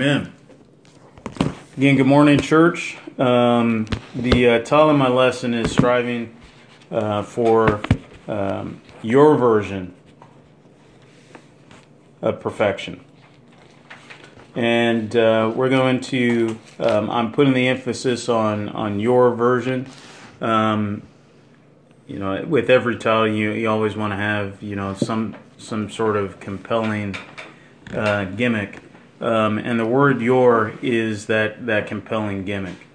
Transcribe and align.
Amen. 0.00 0.32
Again, 1.76 1.96
good 1.96 2.06
morning, 2.06 2.40
church. 2.40 2.96
Um, 3.18 3.86
the 4.14 4.48
uh, 4.48 4.58
title 4.60 4.88
of 4.88 4.96
my 4.96 5.10
lesson 5.10 5.52
is 5.52 5.72
Striving 5.72 6.34
uh, 6.90 7.22
for 7.22 7.82
um, 8.26 8.80
Your 9.02 9.36
Version 9.36 9.94
of 12.22 12.40
Perfection. 12.40 13.04
And 14.54 15.14
uh, 15.14 15.52
we're 15.54 15.68
going 15.68 16.00
to, 16.00 16.58
um, 16.78 17.10
I'm 17.10 17.30
putting 17.30 17.52
the 17.52 17.68
emphasis 17.68 18.30
on, 18.30 18.70
on 18.70 19.00
your 19.00 19.34
version. 19.34 19.86
Um, 20.40 21.02
you 22.06 22.18
know, 22.18 22.42
with 22.46 22.70
every 22.70 22.96
title, 22.96 23.28
you, 23.28 23.50
you 23.50 23.68
always 23.68 23.96
want 23.96 24.14
to 24.14 24.16
have, 24.16 24.62
you 24.62 24.76
know, 24.76 24.94
some, 24.94 25.36
some 25.58 25.90
sort 25.90 26.16
of 26.16 26.40
compelling 26.40 27.16
uh, 27.92 28.24
gimmick. 28.24 28.80
Um, 29.20 29.58
and 29.58 29.78
the 29.78 29.86
word 29.86 30.22
your 30.22 30.72
is 30.80 31.26
that, 31.26 31.66
that 31.66 31.86
compelling 31.86 32.44
gimmick. 32.44 32.86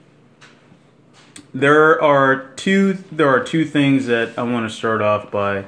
There 1.53 2.01
are 2.01 2.49
two 2.55 2.93
there 3.11 3.29
are 3.29 3.41
two 3.41 3.63
things 3.63 4.07
that 4.07 4.37
I 4.37 4.43
want 4.43 4.69
to 4.69 4.75
start 4.75 5.01
off 5.01 5.31
by 5.31 5.65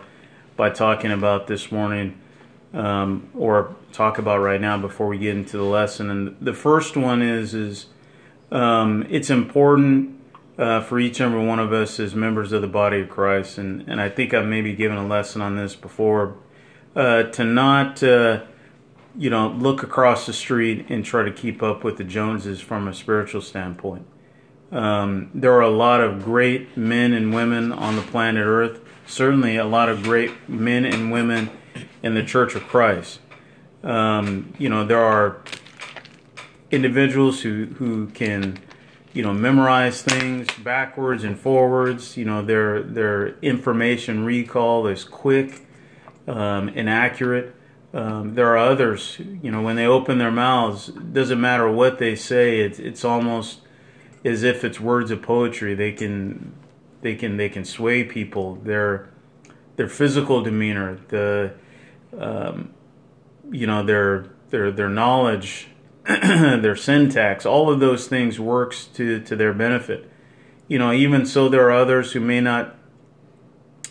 by 0.57 0.69
talking 0.69 1.13
about 1.13 1.47
this 1.47 1.71
morning, 1.71 2.19
um, 2.73 3.29
or 3.33 3.73
talk 3.93 4.17
about 4.17 4.39
right 4.39 4.59
now 4.59 4.77
before 4.77 5.07
we 5.07 5.17
get 5.17 5.37
into 5.37 5.55
the 5.55 5.63
lesson. 5.63 6.09
And 6.09 6.35
the 6.41 6.53
first 6.53 6.97
one 6.97 7.21
is 7.21 7.53
is 7.53 7.85
um, 8.51 9.07
it's 9.09 9.29
important 9.29 10.19
uh, 10.57 10.81
for 10.81 10.99
each 10.99 11.21
and 11.21 11.33
every 11.33 11.47
one 11.47 11.59
of 11.59 11.71
us 11.71 12.01
as 12.01 12.13
members 12.13 12.51
of 12.51 12.61
the 12.61 12.67
body 12.67 12.99
of 12.99 13.09
Christ, 13.09 13.57
and 13.57 13.87
and 13.87 14.01
I 14.01 14.09
think 14.09 14.33
I've 14.33 14.45
maybe 14.45 14.73
given 14.73 14.97
a 14.97 15.07
lesson 15.07 15.41
on 15.41 15.55
this 15.55 15.75
before, 15.75 16.35
uh, 16.97 17.23
to 17.23 17.45
not. 17.45 18.03
Uh, 18.03 18.41
you 19.17 19.31
know, 19.31 19.49
look 19.49 19.81
across 19.81 20.25
the 20.27 20.33
street 20.33 20.85
and 20.89 21.03
try 21.03 21.23
to 21.23 21.31
keep 21.31 21.63
up 21.63 21.83
with 21.83 21.97
the 21.97 22.03
Joneses 22.03 22.61
from 22.61 22.87
a 22.87 22.93
spiritual 22.93 23.41
standpoint. 23.41 24.05
Um, 24.71 25.31
there 25.33 25.53
are 25.53 25.61
a 25.61 25.69
lot 25.69 26.01
of 26.01 26.23
great 26.23 26.77
men 26.77 27.13
and 27.13 27.33
women 27.33 27.71
on 27.71 27.95
the 27.95 28.01
planet 28.03 28.45
Earth, 28.45 28.81
certainly 29.07 29.57
a 29.57 29.65
lot 29.65 29.89
of 29.89 30.03
great 30.03 30.47
men 30.47 30.85
and 30.85 31.11
women 31.11 31.49
in 32.03 32.13
the 32.13 32.23
Church 32.23 32.53
of 32.53 32.63
Christ. 32.67 33.19
Um, 33.83 34.53
you 34.59 34.69
know, 34.69 34.85
there 34.85 35.03
are 35.03 35.41
individuals 36.69 37.41
who, 37.41 37.65
who 37.77 38.07
can, 38.07 38.59
you 39.13 39.23
know, 39.23 39.33
memorize 39.33 40.01
things 40.01 40.47
backwards 40.63 41.23
and 41.23 41.39
forwards. 41.39 42.17
You 42.17 42.25
know, 42.25 42.43
their, 42.43 42.83
their 42.83 43.39
information 43.39 44.25
recall 44.25 44.85
is 44.87 45.03
quick 45.03 45.61
um, 46.27 46.69
and 46.75 46.89
accurate. 46.89 47.55
Um, 47.93 48.35
there 48.35 48.47
are 48.47 48.57
others, 48.57 49.17
you 49.41 49.49
know, 49.49 49.61
when 49.61 49.75
they 49.75 49.85
open 49.85 50.17
their 50.17 50.31
mouths, 50.31 50.87
doesn't 50.87 51.39
matter 51.39 51.71
what 51.71 51.99
they 51.99 52.15
say. 52.15 52.59
It's 52.59 52.79
it's 52.79 53.05
almost 53.05 53.61
as 54.25 54.43
if 54.43 54.63
it's 54.63 54.79
words 54.79 55.09
of 55.09 55.21
poetry. 55.21 55.73
They 55.73 55.93
can 55.93 56.53
they 57.01 57.15
can 57.15 57.37
they 57.37 57.49
can 57.49 57.63
sway 57.63 58.03
people. 58.03 58.55
Their 58.55 59.09
their 59.77 59.87
physical 59.87 60.41
demeanor, 60.41 60.99
the 61.07 61.53
um, 62.17 62.73
you 63.51 63.65
know 63.65 63.83
their 63.83 64.27
their 64.49 64.69
their 64.71 64.89
knowledge, 64.89 65.67
their 66.05 66.75
syntax, 66.75 67.45
all 67.45 67.71
of 67.71 67.79
those 67.79 68.07
things 68.07 68.39
works 68.39 68.85
to 68.95 69.21
to 69.21 69.35
their 69.35 69.53
benefit. 69.53 70.11
You 70.67 70.77
know, 70.77 70.91
even 70.91 71.25
so, 71.25 71.47
there 71.47 71.67
are 71.67 71.71
others 71.71 72.11
who 72.11 72.19
may 72.19 72.41
not 72.41 72.75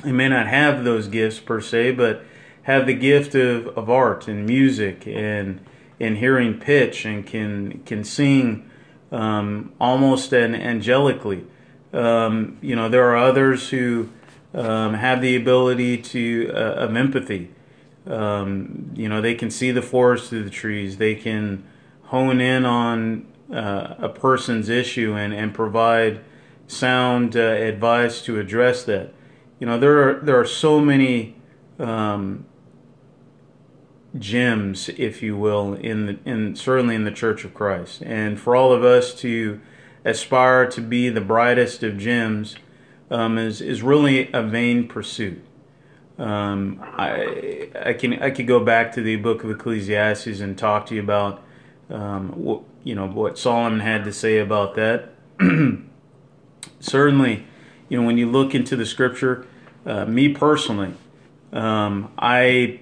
may 0.05 0.28
not 0.28 0.47
have 0.47 0.84
those 0.84 1.08
gifts 1.08 1.41
per 1.41 1.60
se, 1.60 1.92
but 1.92 2.22
have 2.67 2.84
the 2.84 2.95
gift 2.95 3.36
of, 3.36 3.69
of 3.78 3.89
art 3.89 4.27
and 4.27 4.45
music 4.45 5.06
and 5.06 5.61
and 6.00 6.19
hearing 6.19 6.59
pitch 6.59 7.05
and 7.05 7.25
can 7.25 7.81
can 7.86 8.03
sing 8.03 8.69
um, 9.12 9.72
almost 9.81 10.33
an 10.33 10.53
angelically. 10.53 11.44
Um, 11.92 12.59
you 12.61 12.75
know, 12.75 12.89
there 12.89 13.09
are 13.09 13.17
others 13.17 13.70
who 13.70 14.09
um, 14.53 14.94
have 14.94 15.22
the 15.22 15.37
ability 15.37 15.99
to 15.99 16.50
uh, 16.53 16.84
of 16.84 16.97
empathy. 16.97 17.50
Um, 18.05 18.91
you 18.97 19.09
know, 19.09 19.21
they 19.21 19.37
can 19.37 19.50
see 19.50 19.71
the 19.71 19.82
forest 19.82 20.28
through 20.28 20.43
the 20.43 20.50
trees. 20.50 20.97
They 20.97 21.15
can 21.15 21.62
hone 22.06 22.41
in 22.41 22.65
on 22.65 23.26
uh, 23.49 23.94
a 23.99 24.09
person's 24.09 24.69
issue 24.69 25.15
and 25.15 25.32
and 25.32 25.55
provide 25.55 26.21
sound 26.66 27.37
uh, 27.37 27.41
advice 27.41 28.22
to 28.22 28.41
address 28.41 28.82
that. 28.84 29.15
You 29.60 29.69
know, 29.69 29.78
there 29.78 30.09
are 30.09 30.15
there 30.21 30.41
are 30.41 30.44
so 30.44 30.81
many 30.81 31.37
um, 31.78 32.44
gems, 34.19 34.88
if 34.91 35.22
you 35.22 35.37
will, 35.37 35.75
in 35.75 36.06
the, 36.06 36.19
in 36.25 36.56
certainly 36.56 36.94
in 36.94 37.04
the 37.04 37.10
Church 37.10 37.44
of 37.44 37.54
Christ. 37.54 38.03
And 38.03 38.38
for 38.41 38.56
all 38.56 38.72
of 38.72 38.84
us 38.84 39.15
to 39.16 39.60
aspire 40.04 40.66
to 40.71 40.81
be 40.81 41.09
the 41.09 41.21
brightest 41.21 41.82
of 41.82 41.99
gems 41.99 42.56
um, 43.10 43.38
is 43.38 43.60
is 43.60 43.82
really 43.82 44.31
a 44.32 44.43
vain 44.43 44.88
pursuit. 44.88 45.44
Um, 46.19 46.81
I 46.82 47.69
I 47.84 47.93
can 47.93 48.15
I 48.22 48.31
could 48.31 48.47
go 48.47 48.60
back 48.60 48.93
to 48.93 49.03
the 49.03 49.16
book 49.16 49.44
of 49.44 49.50
Ecclesiastes 49.50 50.41
and 50.41 50.56
talk 50.56 50.87
to 50.87 50.94
you 50.94 51.03
about 51.03 51.43
um, 51.91 52.31
what 52.31 52.62
you 52.84 52.94
know 52.94 53.06
what 53.06 53.38
Solomon 53.38 53.81
had 53.81 54.05
to 54.05 54.12
say 54.12 54.38
about 54.38 54.75
that. 54.76 55.10
certainly, 56.81 57.47
you 57.88 58.00
know 58.00 58.06
when 58.06 58.16
you 58.16 58.31
look 58.31 58.55
into 58.55 58.76
the 58.76 58.87
Scripture, 58.87 59.47
uh, 59.84 60.05
me 60.06 60.28
personally, 60.31 60.94
um, 61.53 62.12
I 62.19 62.81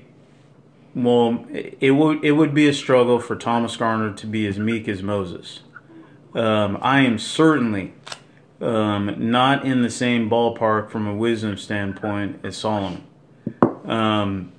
well, 0.94 1.44
it 1.50 1.93
would 1.93 2.25
it 2.25 2.32
would 2.32 2.55
be 2.55 2.69
a 2.69 2.72
struggle 2.72 3.19
for 3.19 3.34
Thomas 3.37 3.77
Garner 3.77 4.12
to 4.12 4.27
be 4.27 4.47
as 4.47 4.59
meek 4.59 4.88
as 4.88 5.03
Moses. 5.03 5.60
Um, 6.34 6.78
I 6.81 7.00
am 7.00 7.19
certainly 7.19 7.94
um, 8.60 9.15
not 9.31 9.65
in 9.65 9.82
the 9.82 9.91
same 9.91 10.31
ballpark 10.31 10.91
from 10.91 11.06
a 11.06 11.15
wisdom 11.15 11.56
standpoint 11.56 12.41
as 12.44 12.56
Solomon. 12.56 13.05
Um, 13.84 14.53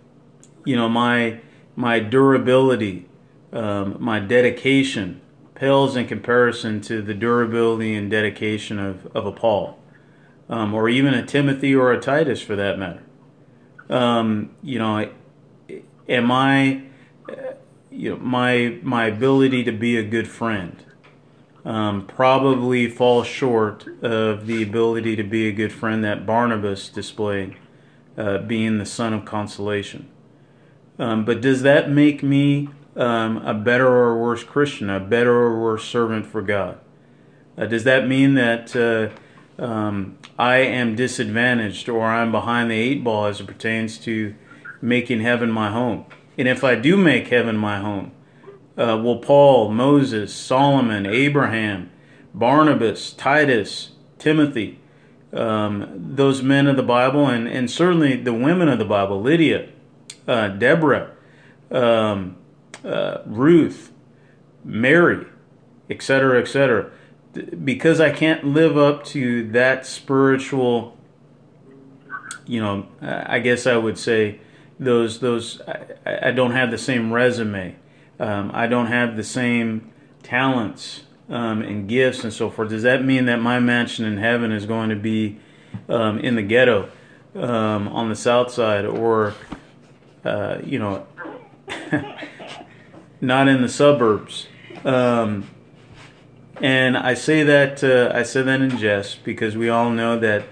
you 0.66 0.76
know, 0.76 0.90
my 0.90 1.40
my 1.76 2.00
durability, 2.00 3.08
um, 3.54 3.98
my 4.00 4.20
dedication 4.20 5.22
pales 5.54 5.96
in 5.96 6.06
comparison 6.06 6.82
to 6.82 7.02
the 7.02 7.14
durability 7.14 7.96
and 7.96 8.12
dedication 8.12 8.78
of, 8.78 9.06
of 9.16 9.26
a 9.26 9.32
Paul, 9.32 9.80
um, 10.50 10.74
or 10.74 10.90
even 10.90 11.14
a 11.14 11.26
Timothy 11.26 11.74
or 11.74 11.94
a 11.94 12.00
Titus 12.00 12.42
for 12.42 12.58
that 12.58 12.78
matter. 12.78 13.04
Um, 13.90 14.52
you 14.62 14.80
know, 14.80 15.10
am 16.08 16.32
I, 16.32 16.84
you 17.92 18.12
know, 18.12 18.18
my 18.18 18.80
my 18.84 19.06
ability 19.06 19.64
to 19.64 19.72
be 19.72 19.98
a 19.98 20.04
good 20.04 20.28
friend 20.28 20.84
um, 21.66 22.06
probably 22.06 22.88
falls 22.88 23.26
short 23.26 23.88
of 24.04 24.46
the 24.46 24.62
ability 24.62 25.16
to 25.16 25.24
be 25.24 25.48
a 25.48 25.52
good 25.52 25.74
friend 25.74 26.04
that 26.04 26.26
Barnabas 26.26 26.90
displayed, 26.90 27.56
uh, 28.18 28.38
being 28.38 28.78
the 28.78 28.86
son 28.86 29.14
of 29.14 29.26
consolation. 29.26 30.08
Um, 31.00 31.26
but 31.26 31.42
does 31.42 31.64
that 31.64 31.90
make 31.90 32.22
me 32.22 32.70
um, 32.96 33.38
a 33.38 33.54
better 33.54 33.88
or 33.88 34.22
worse 34.22 34.44
Christian, 34.44 34.90
a 34.90 35.00
better 35.00 35.34
or 35.34 35.60
worse 35.60 35.84
servant 35.84 36.28
for 36.28 36.42
God? 36.42 36.80
Uh, 37.58 37.66
does 37.66 37.84
that 37.84 38.08
mean 38.08 38.36
that 38.36 38.76
uh, 38.76 39.62
um, 39.62 40.18
I 40.38 40.58
am 40.58 40.96
disadvantaged 40.96 41.90
or 41.90 42.06
I'm 42.06 42.32
behind 42.32 42.70
the 42.70 42.76
eight 42.76 43.04
ball 43.04 43.26
as 43.26 43.40
it 43.40 43.48
pertains 43.48 43.98
to 44.00 44.36
making 44.82 45.22
heaven 45.22 45.52
my 45.52 45.72
home. 45.72 46.06
And 46.38 46.48
if 46.48 46.64
I 46.64 46.76
do 46.76 46.98
make 46.98 47.28
heaven 47.28 47.58
my 47.58 47.80
home, 47.80 48.12
uh, 48.78 49.00
will 49.02 49.20
Paul, 49.20 49.72
Moses, 49.72 50.34
Solomon, 50.34 51.06
Abraham, 51.06 51.90
Barnabas, 52.34 53.14
Titus, 53.14 53.92
Timothy, 54.20 54.80
um, 55.32 55.94
those 55.96 56.42
men 56.42 56.68
of 56.68 56.76
the 56.76 56.84
Bible, 56.84 57.28
and, 57.28 57.48
and 57.48 57.70
certainly 57.70 58.16
the 58.16 58.34
women 58.34 58.68
of 58.68 58.80
the 58.80 58.86
Bible, 58.86 59.22
Lydia, 59.22 59.70
uh, 60.28 60.50
Deborah, 60.50 61.12
um, 61.72 62.38
uh, 62.84 63.20
Ruth, 63.26 63.92
Mary, 64.64 65.26
etc., 65.90 66.42
etc. 66.42 66.92
Because 67.64 68.00
I 68.00 68.12
can't 68.12 68.46
live 68.46 68.78
up 68.78 69.04
to 69.06 69.50
that 69.52 69.86
spiritual, 69.86 70.98
you 72.46 72.62
know, 72.62 72.88
I 73.02 73.40
guess 73.40 73.68
I 73.68 73.78
would 73.78 73.98
say 73.98 74.40
those 74.80 75.20
those 75.20 75.62
I, 75.68 76.30
I 76.30 76.32
don't 76.32 76.52
have 76.52 76.72
the 76.72 76.78
same 76.78 77.14
resume. 77.14 77.76
Um, 78.20 78.52
I 78.54 78.68
don't 78.68 78.88
have 78.88 79.18
the 79.18 79.24
same 79.24 79.92
talents 80.24 81.04
um, 81.30 81.62
and 81.62 81.88
gifts 81.88 82.24
and 82.24 82.32
so 82.32 82.50
forth. 82.50 82.70
Does 82.70 82.84
that 82.84 83.04
mean 83.04 83.26
that 83.26 83.42
my 83.42 83.60
mansion 83.60 84.06
in 84.06 84.18
heaven 84.18 84.52
is 84.52 84.66
going 84.66 84.90
to 84.90 84.96
be 84.96 85.40
um, 85.90 86.20
in 86.20 86.36
the 86.36 86.42
ghetto 86.42 86.90
um, 87.36 87.88
on 87.90 88.10
the 88.10 88.16
south 88.16 88.52
side, 88.52 88.86
or 88.86 89.34
uh, 90.24 90.60
you 90.64 90.80
know, 90.80 91.06
not 93.22 93.48
in 93.48 93.62
the 93.62 93.70
suburbs? 93.70 94.48
Um, 94.84 95.50
and 96.62 96.98
I 96.98 97.16
say 97.16 97.44
that 97.44 97.84
uh, 97.84 98.18
I 98.18 98.24
say 98.24 98.42
that 98.42 98.62
in 98.62 98.78
jest 98.78 99.24
because 99.24 99.58
we 99.58 99.70
all 99.70 99.90
know 99.90 100.18
that 100.20 100.46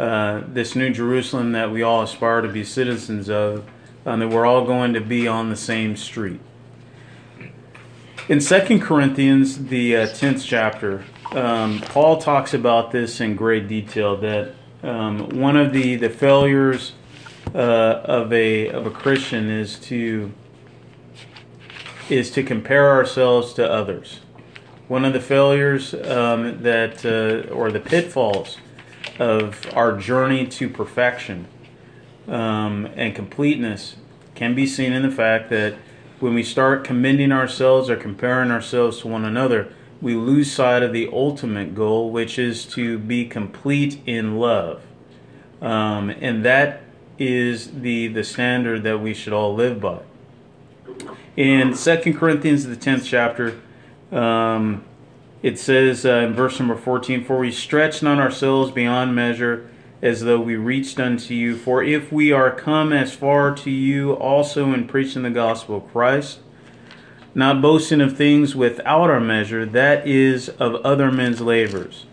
uh, 0.00 0.44
this 0.48 0.74
new 0.74 0.88
Jerusalem 0.88 1.52
that 1.52 1.70
we 1.70 1.82
all 1.82 2.00
aspire 2.00 2.40
to 2.40 2.48
be 2.48 2.64
citizens 2.64 3.28
of, 3.28 3.68
um, 4.06 4.20
that 4.20 4.28
we're 4.28 4.46
all 4.46 4.64
going 4.64 4.94
to 4.94 5.00
be 5.02 5.28
on 5.28 5.50
the 5.50 5.56
same 5.56 5.94
street. 5.94 6.40
In 8.26 8.40
Second 8.40 8.80
Corinthians, 8.80 9.66
the 9.66 9.94
uh, 9.98 10.06
10th 10.06 10.42
chapter, 10.42 11.04
um, 11.32 11.80
Paul 11.80 12.16
talks 12.16 12.54
about 12.54 12.92
this 12.92 13.20
in 13.20 13.36
great 13.36 13.68
detail 13.68 14.16
that 14.16 14.54
um, 14.82 15.28
one 15.38 15.58
of 15.58 15.74
the, 15.74 15.96
the 15.96 16.08
failures 16.08 16.92
uh, 17.54 17.58
of, 17.58 18.32
a, 18.32 18.68
of 18.68 18.86
a 18.86 18.90
Christian 18.90 19.50
is 19.50 19.78
to, 19.80 20.32
is 22.08 22.30
to 22.30 22.42
compare 22.42 22.88
ourselves 22.88 23.52
to 23.52 23.70
others. 23.70 24.20
One 24.88 25.04
of 25.04 25.12
the 25.12 25.20
failures 25.20 25.92
um, 25.92 26.62
that, 26.62 27.04
uh, 27.04 27.52
or 27.52 27.70
the 27.70 27.80
pitfalls 27.80 28.56
of 29.18 29.66
our 29.74 29.96
journey 29.96 30.46
to 30.46 30.68
perfection 30.68 31.46
um, 32.28 32.86
and 32.94 33.14
completeness 33.14 33.96
can 34.34 34.54
be 34.54 34.66
seen 34.66 34.92
in 34.92 35.02
the 35.02 35.10
fact 35.10 35.50
that 35.50 35.74
when 36.20 36.34
we 36.34 36.42
start 36.42 36.84
commending 36.84 37.32
ourselves 37.32 37.88
or 37.90 37.96
comparing 37.96 38.50
ourselves 38.50 39.00
to 39.00 39.08
one 39.08 39.24
another, 39.24 39.72
we 40.00 40.14
lose 40.14 40.50
sight 40.50 40.82
of 40.82 40.92
the 40.92 41.08
ultimate 41.12 41.74
goal, 41.74 42.10
which 42.10 42.38
is 42.38 42.64
to 42.64 42.98
be 42.98 43.26
complete 43.26 44.00
in 44.06 44.38
love. 44.38 44.82
Um, 45.60 46.10
and 46.10 46.44
that 46.44 46.82
is 47.18 47.80
the, 47.82 48.08
the 48.08 48.24
standard 48.24 48.82
that 48.84 48.98
we 48.98 49.12
should 49.12 49.32
all 49.32 49.54
live 49.54 49.80
by. 49.80 50.00
In 51.36 51.74
2 51.74 52.14
Corinthians, 52.14 52.66
the 52.66 52.76
10th 52.76 53.04
chapter, 53.04 53.60
um, 54.10 54.84
it 55.42 55.58
says 55.58 56.04
uh, 56.04 56.16
in 56.16 56.34
verse 56.34 56.58
number 56.58 56.76
14, 56.76 57.24
For 57.24 57.38
we 57.38 57.50
stretch 57.50 58.02
not 58.02 58.18
ourselves 58.18 58.70
beyond 58.70 59.14
measure 59.14 59.68
as 60.02 60.22
though 60.22 60.40
we 60.40 60.56
reached 60.56 60.98
unto 60.98 61.34
you. 61.34 61.56
For 61.56 61.82
if 61.82 62.12
we 62.12 62.32
are 62.32 62.50
come 62.50 62.92
as 62.92 63.14
far 63.14 63.54
to 63.56 63.70
you 63.70 64.12
also 64.12 64.72
in 64.72 64.86
preaching 64.86 65.22
the 65.22 65.30
gospel 65.30 65.76
of 65.76 65.92
Christ, 65.92 66.40
not 67.34 67.62
boasting 67.62 68.00
of 68.00 68.16
things 68.16 68.56
without 68.56 69.10
our 69.10 69.20
measure, 69.20 69.64
that 69.64 70.06
is 70.06 70.48
of 70.48 70.74
other 70.76 71.12
men's 71.12 71.40
labors, 71.40 72.06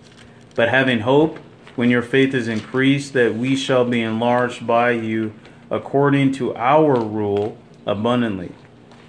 but 0.56 0.70
having 0.70 1.02
hope, 1.02 1.40
when 1.76 1.90
your 1.90 2.02
faith 2.02 2.34
is 2.34 2.48
increased, 2.48 3.14
that 3.14 3.36
we 3.36 3.56
shall 3.56 3.86
be 3.86 4.02
enlarged 4.02 4.66
by 4.66 4.92
you 4.92 5.34
according 5.70 6.32
to 6.32 6.56
our 6.56 7.00
rule 7.00 7.58
abundantly, 7.86 8.52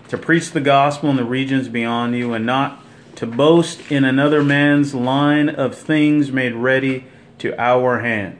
to 0.08 0.18
preach 0.18 0.50
the 0.50 0.60
gospel 0.60 1.10
in 1.10 1.16
the 1.16 1.24
regions 1.24 1.68
beyond 1.68 2.14
you, 2.14 2.32
and 2.32 2.44
not 2.44 2.82
to 3.18 3.26
boast 3.26 3.80
in 3.90 4.04
another 4.04 4.42
man's 4.42 4.94
line 4.94 5.48
of 5.48 5.74
things 5.74 6.32
made 6.32 6.54
ready 6.54 7.04
to 7.38 7.54
our 7.60 8.00
hand 8.00 8.38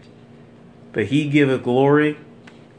but 0.99 1.07
he 1.07 1.29
giveth 1.29 1.63
glory, 1.63 2.17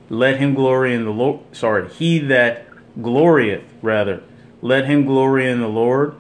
let 0.10 0.40
him 0.40 0.54
glory 0.54 0.94
in 0.94 1.06
the 1.06 1.12
Lord. 1.12 1.40
Sorry, 1.54 1.88
he 1.88 2.20
that 2.20 2.66
glorieth, 3.02 3.64
rather, 3.82 4.24
let 4.62 4.88
him 4.88 5.06
glory 5.06 5.50
in 5.50 5.62
the 5.62 5.70
Lord. 5.70 6.16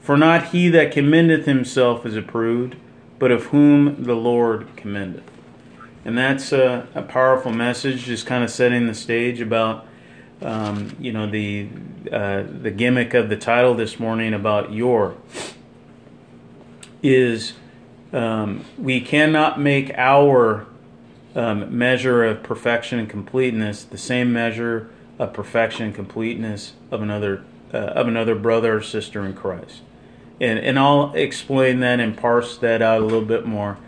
For 0.00 0.16
not 0.16 0.48
he 0.48 0.68
that 0.70 0.90
commendeth 0.90 1.46
himself 1.46 2.04
is 2.04 2.16
approved, 2.16 2.74
but 3.20 3.30
of 3.30 3.44
whom 3.44 4.02
the 4.02 4.16
Lord 4.16 4.66
commendeth. 4.74 5.30
And 6.04 6.18
that's 6.18 6.52
a, 6.52 6.88
a 6.96 7.02
powerful 7.02 7.52
message, 7.52 8.04
just 8.04 8.26
kind 8.26 8.42
of 8.42 8.50
setting 8.50 8.86
the 8.88 8.94
stage 8.94 9.40
about, 9.40 9.86
um, 10.42 10.96
you 10.98 11.12
know, 11.12 11.30
the 11.30 11.68
uh, 12.10 12.42
the 12.42 12.70
gimmick 12.70 13.14
of 13.14 13.28
the 13.28 13.36
title 13.36 13.74
this 13.74 13.98
morning 13.98 14.34
about 14.34 14.72
your 14.72 15.16
is 17.02 17.54
um, 18.12 18.64
we 18.78 19.00
cannot 19.00 19.60
make 19.60 19.90
our 19.96 20.66
um, 21.34 21.76
measure 21.76 22.24
of 22.24 22.42
perfection 22.42 22.98
and 22.98 23.08
completeness 23.08 23.84
the 23.84 23.98
same 23.98 24.32
measure 24.32 24.90
of 25.18 25.32
perfection 25.32 25.86
and 25.86 25.94
completeness 25.94 26.74
of 26.90 27.02
another 27.02 27.44
uh, 27.72 27.78
of 27.78 28.06
another 28.06 28.34
brother 28.34 28.76
or 28.76 28.82
sister 28.82 29.24
in 29.24 29.34
Christ. 29.34 29.80
And 30.40 30.58
and 30.58 30.78
I'll 30.78 31.12
explain 31.14 31.80
that 31.80 32.00
and 32.00 32.16
parse 32.16 32.56
that 32.58 32.82
out 32.82 33.00
a 33.00 33.04
little 33.04 33.24
bit 33.24 33.46
more 33.46 33.78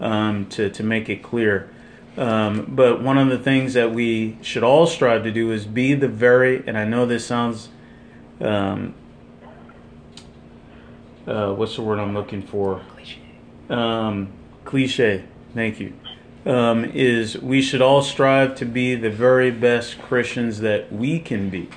um, 0.00 0.46
to 0.50 0.70
to 0.70 0.82
make 0.82 1.08
it 1.08 1.22
clear. 1.22 1.71
Um, 2.16 2.66
but 2.68 3.02
one 3.02 3.16
of 3.16 3.28
the 3.28 3.38
things 3.38 3.72
that 3.74 3.92
we 3.92 4.38
should 4.42 4.62
all 4.62 4.86
strive 4.86 5.22
to 5.24 5.32
do 5.32 5.50
is 5.50 5.66
be 5.66 5.94
the 5.94 6.08
very 6.08 6.62
and 6.66 6.76
I 6.76 6.84
know 6.84 7.06
this 7.06 7.26
sounds 7.26 7.70
um, 8.40 8.94
uh, 11.26 11.54
what's 11.54 11.76
the 11.76 11.82
word 11.82 11.98
I'm 11.98 12.12
looking 12.12 12.42
for? 12.42 12.82
Cliche. 12.94 13.20
Um, 13.70 14.32
cliche. 14.64 15.24
Thank 15.54 15.80
you 15.80 15.94
um, 16.44 16.84
is 16.84 17.38
we 17.38 17.62
should 17.62 17.80
all 17.82 18.02
strive 18.02 18.54
to 18.56 18.64
be 18.64 18.94
the 18.94 19.10
very 19.10 19.50
best 19.50 20.00
Christians 20.00 20.60
that 20.60 20.92
we 20.92 21.18
can 21.18 21.50
be. 21.50 21.68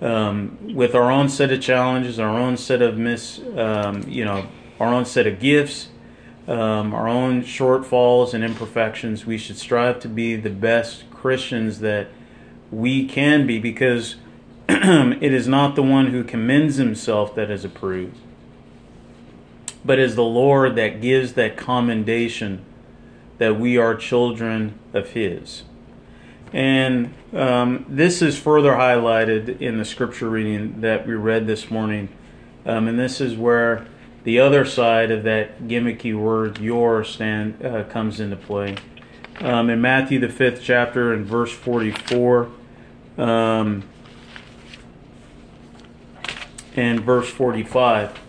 Um, 0.00 0.58
with 0.74 0.94
our 0.94 1.10
own 1.10 1.28
set 1.28 1.52
of 1.52 1.60
challenges, 1.60 2.18
our 2.18 2.36
own 2.38 2.56
set 2.56 2.82
of 2.82 2.98
miss, 2.98 3.40
um, 3.56 4.04
you 4.08 4.24
know, 4.24 4.46
our 4.80 4.88
own 4.92 5.04
set 5.04 5.26
of 5.26 5.40
gifts, 5.40 5.88
um, 6.46 6.92
our 6.92 7.08
own 7.08 7.42
shortfalls 7.42 8.34
and 8.34 8.44
imperfections, 8.44 9.24
we 9.24 9.38
should 9.38 9.56
strive 9.56 10.00
to 10.00 10.08
be 10.08 10.36
the 10.36 10.50
best 10.50 11.08
Christians 11.10 11.80
that 11.80 12.08
we 12.70 13.06
can 13.06 13.46
be 13.46 13.58
because 13.58 14.16
it 14.68 15.32
is 15.32 15.48
not 15.48 15.74
the 15.74 15.82
one 15.82 16.08
who 16.08 16.22
commends 16.22 16.76
himself 16.76 17.34
that 17.34 17.50
is 17.50 17.64
approved, 17.64 18.18
but 19.84 19.98
is 19.98 20.16
the 20.16 20.22
Lord 20.22 20.76
that 20.76 21.00
gives 21.00 21.34
that 21.34 21.56
commendation 21.56 22.64
that 23.38 23.58
we 23.58 23.76
are 23.76 23.94
children 23.94 24.78
of 24.92 25.10
His. 25.10 25.64
And 26.52 27.12
um, 27.32 27.84
this 27.88 28.22
is 28.22 28.38
further 28.38 28.72
highlighted 28.72 29.60
in 29.60 29.78
the 29.78 29.84
scripture 29.84 30.30
reading 30.30 30.82
that 30.82 31.06
we 31.06 31.14
read 31.14 31.46
this 31.46 31.70
morning. 31.70 32.08
Um, 32.64 32.86
and 32.86 32.98
this 32.98 33.20
is 33.20 33.36
where 33.36 33.86
the 34.24 34.40
other 34.40 34.64
side 34.64 35.10
of 35.10 35.22
that 35.24 35.62
gimmicky 35.68 36.18
word, 36.18 36.58
your, 36.58 37.04
stand, 37.04 37.64
uh, 37.64 37.84
comes 37.84 38.20
into 38.20 38.36
play. 38.36 38.76
Um, 39.40 39.70
in 39.70 39.80
Matthew, 39.80 40.18
the 40.18 40.28
fifth 40.28 40.60
chapter, 40.62 41.12
in 41.12 41.24
verse 41.24 41.52
44, 41.52 42.50
um, 43.18 43.84
and 46.76 47.00
verse 47.00 47.28
45 47.28 48.20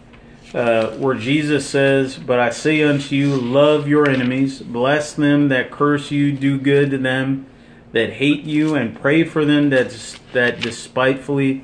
uh, 0.55 0.91
where 0.91 1.15
Jesus 1.15 1.69
says, 1.69 2.17
But 2.17 2.39
I 2.39 2.49
say 2.49 2.81
unto 2.81 3.13
you, 3.13 3.35
love 3.35 3.89
your 3.89 4.09
enemies, 4.09 4.61
bless 4.61 5.11
them 5.13 5.49
that 5.49 5.69
curse 5.69 6.11
you, 6.11 6.31
do 6.31 6.57
good 6.57 6.91
to 6.91 6.97
them 6.97 7.45
that 7.91 8.13
hate 8.13 8.43
you, 8.43 8.73
and 8.73 8.99
pray 8.99 9.25
for 9.25 9.43
them 9.43 9.69
that, 9.71 9.91
that 10.31 10.61
despitefully 10.61 11.63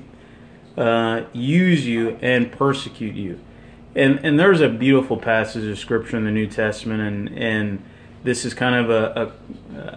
uh, 0.77 1.23
use 1.31 1.87
you 1.87 2.17
and 2.21 2.51
persecute 2.51 3.15
you. 3.15 3.39
And, 3.95 4.19
and 4.23 4.39
there's 4.39 4.61
a 4.61 4.69
beautiful 4.69 5.17
passage 5.17 5.65
of 5.65 5.77
scripture 5.77 6.17
in 6.17 6.23
the 6.23 6.31
New 6.31 6.47
Testament, 6.47 7.01
and, 7.01 7.37
and 7.37 7.83
this 8.23 8.45
is 8.45 8.53
kind 8.53 8.75
of 8.75 8.89
a, 8.89 9.33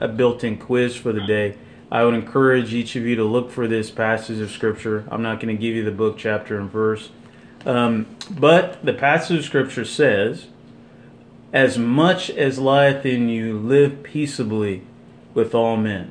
a, 0.01 0.07
a 0.07 0.09
built 0.09 0.43
in 0.43 0.59
quiz 0.59 0.97
for 0.97 1.13
the 1.13 1.25
day. 1.25 1.57
I 1.93 2.05
would 2.05 2.15
encourage 2.15 2.75
each 2.75 2.97
of 2.97 3.05
you 3.05 3.15
to 3.17 3.25
look 3.25 3.51
for 3.53 3.69
this 3.69 3.91
passage 3.91 4.41
of 4.41 4.51
scripture. 4.51 5.05
I'm 5.11 5.23
not 5.23 5.39
going 5.41 5.55
to 5.55 5.61
give 5.61 5.77
you 5.77 5.85
the 5.85 5.93
book, 5.93 6.19
chapter, 6.19 6.59
and 6.59 6.71
verse. 6.71 7.11
Um, 7.67 8.07
but 8.31 8.85
the 8.85 8.93
passage 8.93 9.39
of 9.39 9.45
Scripture 9.45 9.85
says, 9.85 10.47
As 11.53 11.79
much 11.79 12.31
as 12.31 12.59
lieth 12.59 13.07
in 13.07 13.29
you, 13.29 13.59
live 13.59 14.03
peaceably 14.03 14.83
with 15.33 15.55
all 15.55 15.77
men. 15.77 16.11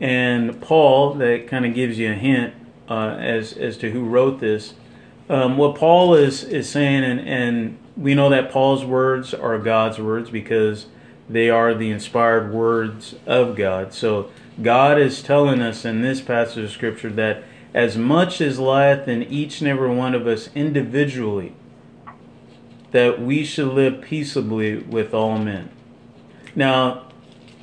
And 0.00 0.60
Paul, 0.60 1.14
that 1.14 1.46
kind 1.46 1.64
of 1.64 1.74
gives 1.74 1.98
you 1.98 2.12
a 2.12 2.14
hint 2.14 2.54
uh, 2.88 3.16
as, 3.18 3.52
as 3.52 3.76
to 3.78 3.90
who 3.90 4.04
wrote 4.04 4.40
this. 4.40 4.74
Um, 5.28 5.56
what 5.56 5.74
Paul 5.74 6.14
is, 6.14 6.44
is 6.44 6.68
saying, 6.68 7.02
and, 7.02 7.20
and 7.20 7.78
we 7.96 8.14
know 8.14 8.28
that 8.28 8.50
Paul's 8.50 8.84
words 8.84 9.34
are 9.34 9.58
God's 9.58 9.98
words 9.98 10.30
because 10.30 10.86
they 11.28 11.50
are 11.50 11.74
the 11.74 11.90
inspired 11.90 12.52
words 12.52 13.16
of 13.26 13.56
God. 13.56 13.92
So 13.92 14.30
God 14.62 14.98
is 14.98 15.22
telling 15.22 15.60
us 15.60 15.84
in 15.84 16.02
this 16.02 16.20
passage 16.20 16.64
of 16.64 16.70
Scripture 16.70 17.10
that 17.10 17.42
as 17.74 17.96
much 17.96 18.40
as 18.40 18.58
lieth 18.58 19.08
in 19.08 19.22
each 19.24 19.60
and 19.60 19.68
every 19.68 19.94
one 19.94 20.14
of 20.14 20.26
us 20.26 20.48
individually, 20.54 21.52
that 22.92 23.20
we 23.20 23.44
should 23.44 23.68
live 23.68 24.00
peaceably 24.00 24.78
with 24.78 25.12
all 25.12 25.38
men. 25.38 25.68
Now, 26.54 27.08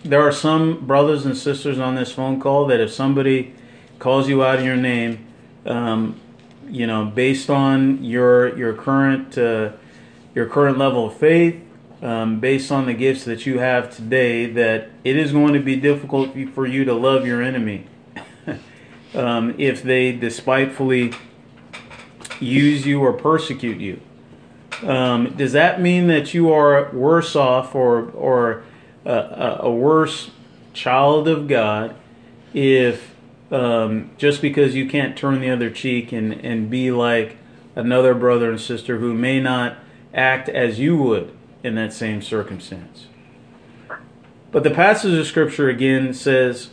there 0.03 0.21
are 0.21 0.31
some 0.31 0.85
brothers 0.85 1.25
and 1.25 1.35
sisters 1.35 1.79
on 1.79 1.95
this 1.95 2.11
phone 2.11 2.39
call 2.39 2.67
that 2.67 2.79
if 2.79 2.91
somebody 2.91 3.55
calls 3.97 4.27
you 4.27 4.43
out 4.43 4.59
of 4.59 4.65
your 4.65 4.75
name, 4.75 5.25
um, 5.65 6.19
you 6.69 6.87
know, 6.87 7.05
based 7.05 7.49
on 7.49 8.03
your 8.03 8.57
your 8.57 8.73
current 8.73 9.37
uh, 9.37 9.71
your 10.35 10.47
current 10.47 10.77
level 10.77 11.07
of 11.07 11.17
faith, 11.17 11.61
um, 12.01 12.39
based 12.39 12.71
on 12.71 12.85
the 12.85 12.93
gifts 12.93 13.23
that 13.25 13.45
you 13.45 13.59
have 13.59 13.95
today, 13.95 14.45
that 14.45 14.89
it 15.03 15.15
is 15.15 15.31
going 15.31 15.53
to 15.53 15.59
be 15.59 15.75
difficult 15.75 16.35
for 16.53 16.65
you 16.65 16.83
to 16.85 16.93
love 16.93 17.25
your 17.25 17.41
enemy 17.41 17.87
um, 19.13 19.55
if 19.57 19.83
they 19.83 20.11
despitefully 20.11 21.13
use 22.39 22.85
you 22.85 23.01
or 23.01 23.13
persecute 23.13 23.79
you. 23.79 24.01
Um, 24.81 25.35
does 25.37 25.53
that 25.53 25.79
mean 25.79 26.07
that 26.07 26.33
you 26.33 26.51
are 26.51 26.91
worse 26.91 27.35
off 27.35 27.73
or 27.73 28.09
or 28.11 28.63
a, 29.05 29.57
a 29.61 29.71
worse 29.71 30.31
child 30.73 31.27
of 31.27 31.47
God 31.47 31.95
if 32.53 33.12
um, 33.53 34.09
just 34.17 34.41
because 34.41 34.73
you 34.73 34.89
can't 34.89 35.15
turn 35.15 35.39
the 35.39 35.49
other 35.49 35.69
cheek 35.69 36.11
and, 36.11 36.33
and 36.33 36.69
be 36.69 36.91
like 36.91 37.37
another 37.75 38.15
brother 38.15 38.49
and 38.49 38.59
sister 38.59 38.97
who 38.97 39.13
may 39.13 39.39
not 39.39 39.77
act 40.13 40.49
as 40.49 40.79
you 40.79 40.97
would 40.97 41.31
in 41.63 41.75
that 41.75 41.93
same 41.93 42.21
circumstance. 42.21 43.07
But 44.51 44.63
the 44.63 44.71
passage 44.71 45.17
of 45.17 45.27
Scripture 45.27 45.69
again 45.69 46.13
says, 46.13 46.71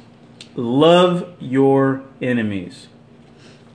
Love 0.54 1.34
your 1.38 2.02
enemies. 2.20 2.88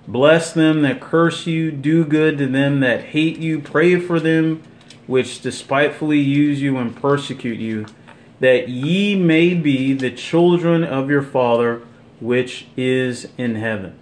Bless 0.08 0.52
them 0.52 0.82
that 0.82 1.00
curse 1.00 1.48
you, 1.48 1.72
do 1.72 2.06
good 2.06 2.38
to 2.40 2.48
them 2.48 2.80
that 2.80 3.06
hate 3.06 3.38
you, 3.38 3.60
pray 3.60 4.00
for 4.00 4.20
them 4.20 4.64
which 5.08 5.42
despitefully 5.42 6.20
use 6.20 6.62
you 6.62 6.78
and 6.78 6.96
persecute 6.96 7.60
you, 7.60 7.86
that 8.40 8.68
ye 8.68 9.16
may 9.16 9.54
be 9.54 9.94
the 9.94 10.10
children 10.10 10.84
of 10.84 11.10
your 11.10 11.22
Father 11.22 11.84
which 12.20 12.68
is 12.78 13.28
in 13.38 13.56
heaven. 13.56 13.98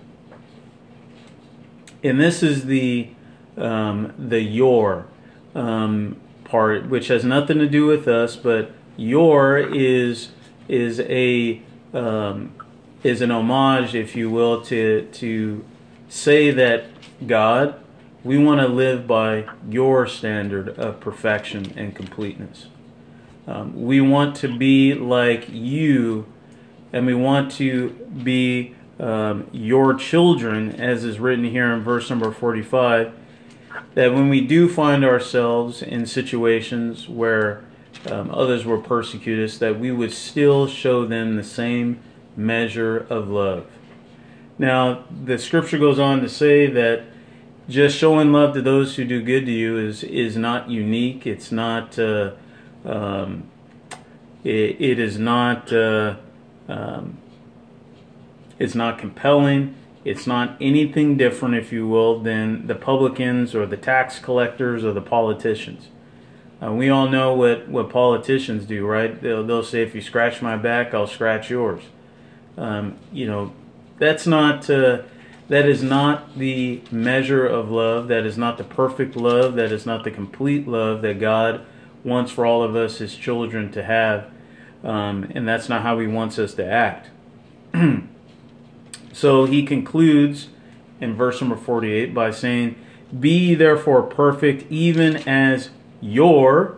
And 2.04 2.20
this 2.20 2.44
is 2.44 2.66
the 2.66 3.10
um, 3.56 4.14
the 4.18 4.42
your 4.42 5.06
um, 5.56 6.20
part, 6.44 6.90
which 6.90 7.08
has 7.08 7.24
nothing 7.24 7.60
to 7.60 7.68
do 7.68 7.86
with 7.86 8.08
us, 8.08 8.36
but 8.36 8.72
your 8.98 9.58
is 9.58 10.30
is 10.68 11.00
a 11.02 11.62
um, 11.94 12.54
is 13.04 13.22
an 13.22 13.32
homage, 13.32 13.96
if 13.96 14.16
you 14.16 14.30
will, 14.30 14.62
to 14.64 15.08
to 15.14 15.64
say 16.10 16.52
that 16.52 16.86
God, 17.26 17.76
we 18.24 18.38
want 18.38 18.62
to 18.62 18.68
live 18.68 19.08
by 19.08 19.46
your 19.70 20.08
standard 20.08 20.70
of 20.70 21.00
perfection 21.00 21.74
and 21.76 21.96
completeness. 21.96 22.68
Um, 23.46 23.84
we 23.84 24.00
want 24.00 24.36
to 24.38 24.48
be 24.48 24.94
like 24.94 25.48
you, 25.50 26.26
and 26.94 27.08
we 27.08 27.16
want 27.16 27.52
to 27.54 27.90
be 28.24 28.76
um, 29.00 29.48
your 29.52 29.96
children, 29.96 30.80
as 30.80 31.04
is 31.04 31.20
written 31.20 31.46
here 31.46 31.74
in 31.74 31.82
verse 31.82 32.10
number 32.10 32.32
45. 32.32 33.12
That 33.96 34.14
when 34.14 34.30
we 34.30 34.42
do 34.42 34.70
find 34.70 35.04
ourselves 35.04 35.82
in 35.82 36.06
situations 36.06 37.10
where 37.10 37.64
um, 38.10 38.30
others 38.32 38.66
will 38.66 38.82
persecute 38.82 39.44
us, 39.44 39.58
that 39.58 39.80
we 39.80 39.92
would 39.92 40.14
still 40.14 40.68
show 40.68 41.06
them 41.06 41.36
the 41.36 41.44
same 41.44 42.00
measure 42.38 42.98
of 43.10 43.30
love. 43.30 43.66
Now, 44.60 45.04
the 45.10 45.40
scripture 45.40 45.80
goes 45.80 46.00
on 46.00 46.22
to 46.22 46.30
say 46.30 46.68
that 46.68 47.04
just 47.68 47.98
showing 47.98 48.32
love 48.32 48.54
to 48.54 48.62
those 48.62 48.96
who 48.96 49.06
do 49.06 49.22
good 49.22 49.46
to 49.46 49.52
you 49.52 49.78
is 49.78 50.04
is 50.04 50.36
not 50.36 50.70
unique. 50.70 51.26
It's 51.26 51.52
not. 51.52 51.98
Uh, 51.98 52.32
um, 52.86 53.50
it, 54.44 54.82
it 54.82 55.00
is 55.00 55.18
not. 55.18 55.72
Uh, 55.72 56.18
um, 56.68 57.18
it's 58.60 58.76
not 58.76 58.98
compelling. 58.98 59.76
It's 60.06 60.28
not 60.28 60.58
anything 60.60 61.18
different, 61.18 61.56
if 61.56 61.72
you 61.72 61.88
will, 61.88 62.20
than 62.20 62.68
the 62.68 62.76
publicans 62.76 63.56
or 63.56 63.66
the 63.66 63.78
tax 63.78 64.20
collectors 64.20 64.84
or 64.84 64.92
the 64.92 65.02
politicians. 65.02 65.88
Uh, 66.62 66.72
we 66.72 66.90
all 66.90 67.10
know 67.10 67.34
what, 67.34 67.68
what 67.68 67.90
politicians 67.90 68.66
do, 68.66 68.86
right? 68.86 69.22
They'll, 69.22 69.46
they'll 69.46 69.64
say, 69.64 69.82
if 69.82 69.96
you 69.96 70.02
scratch 70.02 70.42
my 70.42 70.56
back, 70.56 70.94
I'll 70.94 71.08
scratch 71.08 71.50
yours. 71.50 71.84
Um, 72.58 72.98
you 73.12 73.26
know, 73.26 73.54
that's 73.98 74.28
not. 74.28 74.70
Uh, 74.70 75.04
that 75.50 75.68
is 75.68 75.84
not 75.84 76.38
the 76.38 76.82
measure 76.90 77.46
of 77.46 77.70
love. 77.70 78.08
That 78.08 78.26
is 78.26 78.38
not 78.38 78.58
the 78.58 78.64
perfect 78.64 79.16
love. 79.16 79.56
That 79.56 79.72
is 79.72 79.86
not 79.86 80.04
the 80.04 80.12
complete 80.12 80.68
love 80.68 81.02
that 81.02 81.20
God 81.20 81.66
wants 82.04 82.32
for 82.32 82.46
all 82.46 82.64
of 82.64 82.76
us, 82.76 83.00
His 83.00 83.16
children, 83.16 83.72
to 83.74 83.84
have. 83.84 84.32
Um, 84.84 85.32
and 85.34 85.48
that's 85.48 85.70
not 85.70 85.82
how 85.82 86.00
He 86.00 86.08
wants 86.08 86.38
us 86.38 86.54
to 86.56 86.66
act. 86.66 87.10
so 89.14 89.46
He 89.46 89.64
concludes 89.64 90.50
in 91.00 91.16
verse 91.16 91.42
number 91.42 91.56
48 91.56 92.14
by 92.14 92.32
saying, 92.32 92.76
Be 93.18 93.56
therefore 93.56 94.04
perfect, 94.04 94.72
even 94.72 95.18
as 95.28 95.70
your, 96.02 96.78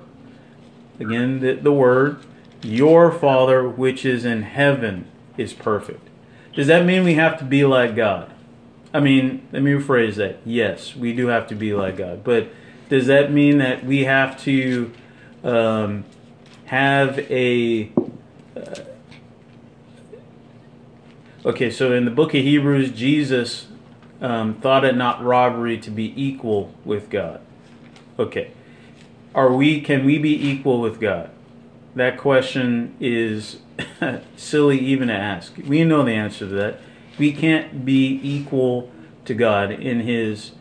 again, 1.00 1.40
the, 1.40 1.54
the 1.54 1.72
word, 1.72 2.20
your 2.62 3.12
Father 3.12 3.68
which 3.68 4.06
is 4.06 4.26
in 4.26 4.44
heaven 4.44 5.08
is 5.38 5.54
perfect. 5.54 6.10
Does 6.54 6.68
that 6.68 6.86
mean 6.86 7.04
we 7.04 7.16
have 7.16 7.38
to 7.40 7.46
be 7.46 7.66
like 7.66 7.96
God? 7.96 8.32
I 8.94 9.02
mean, 9.02 9.46
let 9.52 9.62
me 9.62 9.72
rephrase 9.72 10.16
that. 10.16 10.38
Yes, 10.46 10.96
we 10.96 11.14
do 11.14 11.28
have 11.28 11.48
to 11.48 11.56
be 11.56 11.74
like 11.74 11.98
God. 11.98 12.24
But 12.24 12.48
does 12.88 13.08
that 13.08 13.32
mean 13.32 13.58
that 13.58 13.84
we 13.86 14.06
have 14.06 14.42
to 14.44 14.92
um, 15.44 16.06
have 16.66 17.20
a. 17.32 17.92
Uh, 18.56 18.82
okay, 21.46 21.70
so 21.70 21.94
in 21.94 22.06
the 22.06 22.12
book 22.12 22.34
of 22.34 22.42
Hebrews, 22.42 22.92
Jesus 22.92 23.68
um, 24.22 24.56
thought 24.56 24.86
it 24.86 24.96
not 24.96 25.24
robbery 25.24 25.78
to 25.80 25.92
be 25.92 26.14
equal 26.22 26.74
with 26.84 27.10
God. 27.10 27.42
Okay. 28.18 28.52
Are 29.34 29.52
we, 29.52 29.82
can 29.82 30.06
we 30.06 30.18
be 30.18 30.50
equal 30.50 30.80
with 30.80 31.02
God? 31.02 31.30
That 31.94 32.18
question 32.18 32.96
is 33.02 33.58
silly 34.38 34.80
even 34.80 35.10
to 35.10 35.14
ask. 35.14 35.58
We 35.58 35.84
know 35.84 36.04
the 36.04 36.14
answer 36.14 36.48
to 36.48 36.54
that 36.56 36.80
we 37.18 37.32
can't 37.32 37.86
be 37.86 38.20
equal 38.24 38.92
to 39.26 39.34
God 39.34 39.72
in 39.72 40.02
His 40.02 40.52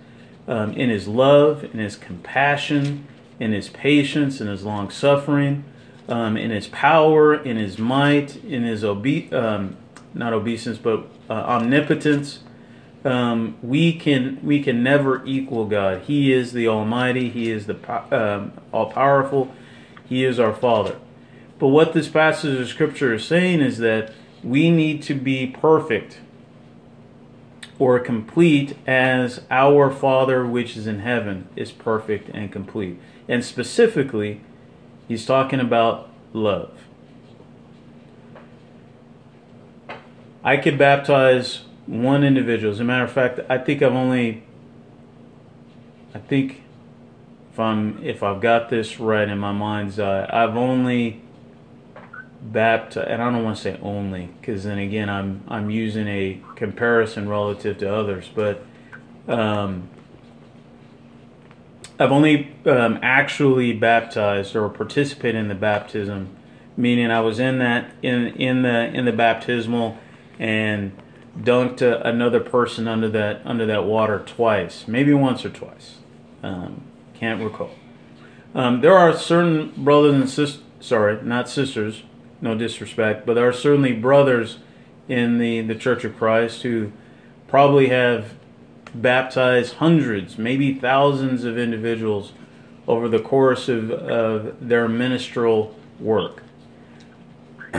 um, 0.46 0.72
in 0.72 0.90
His 0.90 1.08
love, 1.08 1.64
in 1.64 1.78
His 1.78 1.96
compassion, 1.96 3.06
in 3.40 3.52
His 3.52 3.68
patience, 3.68 4.40
in 4.40 4.46
His 4.46 4.62
long 4.62 4.90
suffering, 4.90 5.64
um, 6.08 6.36
in 6.36 6.50
His 6.50 6.68
power, 6.68 7.34
in 7.34 7.56
His 7.56 7.78
might, 7.78 8.36
in 8.44 8.62
His 8.62 8.84
obe- 8.84 9.32
um, 9.32 9.76
not 10.12 10.32
obeisance, 10.32 10.78
but 10.78 11.06
uh, 11.28 11.32
omnipotence. 11.32 12.40
Um, 13.04 13.58
we 13.62 13.92
can 13.92 14.40
we 14.42 14.62
can 14.62 14.82
never 14.82 15.24
equal 15.26 15.66
God. 15.66 16.02
He 16.02 16.32
is 16.32 16.52
the 16.52 16.68
Almighty. 16.68 17.28
He 17.28 17.50
is 17.50 17.66
the 17.66 17.76
um, 18.14 18.52
all 18.72 18.90
powerful. 18.90 19.52
He 20.08 20.24
is 20.24 20.38
our 20.38 20.54
Father. 20.54 20.96
But 21.58 21.68
what 21.68 21.92
this 21.92 22.08
passage 22.08 22.58
of 22.58 22.68
Scripture 22.68 23.14
is 23.14 23.26
saying 23.26 23.60
is 23.60 23.78
that 23.78 24.12
we 24.42 24.70
need 24.70 25.02
to 25.04 25.14
be 25.14 25.46
perfect 25.46 26.20
or 27.78 27.98
complete 27.98 28.76
as 28.86 29.42
our 29.50 29.90
Father 29.90 30.46
which 30.46 30.76
is 30.76 30.86
in 30.86 31.00
heaven 31.00 31.48
is 31.56 31.72
perfect 31.72 32.28
and 32.30 32.52
complete. 32.52 32.98
And 33.28 33.44
specifically, 33.44 34.40
he's 35.08 35.26
talking 35.26 35.60
about 35.60 36.08
love. 36.32 36.70
I 40.42 40.58
could 40.58 40.76
baptize 40.76 41.62
one 41.86 42.22
individual. 42.22 42.72
As 42.72 42.80
a 42.80 42.84
matter 42.84 43.04
of 43.04 43.12
fact, 43.12 43.40
I 43.48 43.58
think 43.58 43.82
I've 43.82 43.94
only 43.94 44.42
I 46.14 46.18
think 46.18 46.62
if 47.52 47.58
I'm 47.58 48.02
if 48.04 48.22
I've 48.22 48.40
got 48.40 48.70
this 48.70 49.00
right 49.00 49.28
in 49.28 49.38
my 49.38 49.52
mind's 49.52 49.98
eye, 49.98 50.28
I've 50.30 50.56
only 50.56 51.22
baptized, 52.40 53.08
and 53.08 53.22
I 53.22 53.30
don't 53.30 53.42
want 53.42 53.56
to 53.56 53.62
say 53.62 53.78
only, 53.82 54.30
because 54.40 54.64
then 54.64 54.78
again, 54.78 55.08
I'm 55.08 55.42
I'm 55.48 55.70
using 55.70 56.06
a 56.06 56.40
comparison 56.54 57.28
relative 57.28 57.78
to 57.78 57.92
others, 57.92 58.30
but 58.34 58.64
um, 59.26 59.88
I've 61.98 62.10
only 62.10 62.54
um, 62.66 62.98
actually 63.02 63.72
baptized 63.72 64.56
or 64.56 64.68
participated 64.68 65.36
in 65.36 65.48
the 65.48 65.54
baptism, 65.54 66.34
meaning 66.76 67.10
I 67.10 67.20
was 67.20 67.38
in 67.38 67.58
that 67.58 67.92
in 68.02 68.28
in 68.36 68.62
the 68.62 68.86
in 68.86 69.04
the 69.04 69.12
baptismal 69.12 69.98
and 70.38 70.92
dunked 71.38 71.82
a, 71.82 72.02
another 72.06 72.40
person 72.40 72.88
under 72.88 73.08
that 73.10 73.42
under 73.44 73.64
that 73.66 73.84
water 73.84 74.22
twice, 74.26 74.88
maybe 74.88 75.14
once 75.14 75.44
or 75.44 75.50
twice. 75.50 75.98
Um, 76.42 76.82
can't 77.14 77.42
recall. 77.42 77.70
Um, 78.54 78.80
there 78.80 78.96
are 78.96 79.16
certain 79.16 79.72
brothers 79.76 80.14
and 80.14 80.28
sisters, 80.28 80.62
sorry, 80.80 81.20
not 81.22 81.48
sisters, 81.48 82.02
no 82.40 82.56
disrespect, 82.56 83.26
but 83.26 83.34
there 83.34 83.48
are 83.48 83.52
certainly 83.52 83.92
brothers 83.92 84.58
in 85.08 85.38
the, 85.38 85.60
the 85.62 85.74
Church 85.74 86.04
of 86.04 86.16
Christ 86.16 86.62
who 86.62 86.92
probably 87.48 87.88
have 87.88 88.34
baptized 88.94 89.74
hundreds, 89.74 90.38
maybe 90.38 90.74
thousands 90.74 91.44
of 91.44 91.58
individuals 91.58 92.32
over 92.86 93.08
the 93.08 93.18
course 93.18 93.68
of, 93.68 93.90
of 93.90 94.68
their 94.68 94.88
ministerial 94.88 95.74
work. 95.98 96.42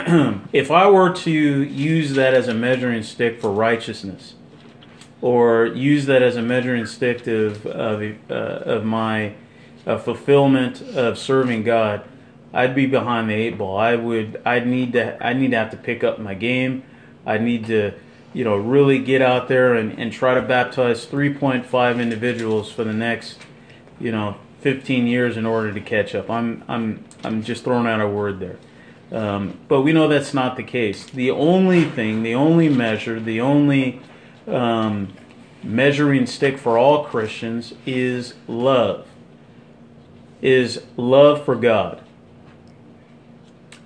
if 0.51 0.71
I 0.71 0.89
were 0.89 1.13
to 1.13 1.31
use 1.31 2.13
that 2.15 2.33
as 2.33 2.47
a 2.47 2.53
measuring 2.53 3.03
stick 3.03 3.39
for 3.39 3.51
righteousness, 3.51 4.35
or 5.21 5.65
use 5.67 6.05
that 6.07 6.21
as 6.21 6.35
a 6.35 6.41
measuring 6.41 6.85
stick 6.85 7.25
of, 7.27 7.65
of, 7.65 8.01
uh, 8.29 8.33
of 8.33 8.83
my 8.83 9.33
uh, 9.87 9.97
fulfillment 9.97 10.81
of 10.81 11.17
serving 11.17 11.63
God, 11.63 12.05
I'd 12.53 12.73
be 12.73 12.85
behind 12.85 13.29
the 13.29 13.33
eight 13.33 13.57
ball. 13.57 13.77
I 13.77 13.95
would 13.95 14.41
I'd 14.45 14.65
need 14.65 14.93
to 14.93 15.21
I 15.23 15.33
need 15.33 15.51
to 15.51 15.57
have 15.57 15.71
to 15.71 15.77
pick 15.77 16.05
up 16.05 16.19
my 16.19 16.33
game. 16.33 16.83
I 17.25 17.37
need 17.37 17.65
to 17.67 17.93
you 18.35 18.43
know 18.43 18.57
really 18.57 18.99
get 18.99 19.21
out 19.21 19.47
there 19.47 19.73
and, 19.73 19.97
and 19.97 20.11
try 20.11 20.33
to 20.35 20.41
baptize 20.41 21.07
3.5 21.07 22.01
individuals 22.01 22.69
for 22.69 22.83
the 22.83 22.93
next 22.93 23.39
you 23.97 24.11
know 24.11 24.35
15 24.59 25.07
years 25.07 25.37
in 25.37 25.45
order 25.45 25.71
to 25.73 25.79
catch 25.79 26.13
up. 26.13 26.29
I'm 26.29 26.63
I'm 26.67 27.05
I'm 27.23 27.43
just 27.43 27.63
throwing 27.63 27.87
out 27.87 28.01
a 28.01 28.07
word 28.07 28.39
there. 28.39 28.57
Um, 29.11 29.59
but 29.67 29.81
we 29.81 29.93
know 29.93 30.07
that's 30.07 30.33
not 30.33 30.57
the 30.57 30.63
case. 30.63 31.05
The 31.05 31.31
only 31.31 31.85
thing, 31.85 32.23
the 32.23 32.35
only 32.35 32.67
measure, 32.67 33.19
the 33.19 33.39
only 33.39 34.01
um, 34.47 35.13
measuring 35.63 36.25
stick 36.25 36.57
for 36.57 36.77
all 36.77 37.05
Christians 37.05 37.73
is 37.85 38.33
love. 38.47 39.07
Is 40.41 40.83
love 40.97 41.45
for 41.45 41.55
God. 41.55 42.01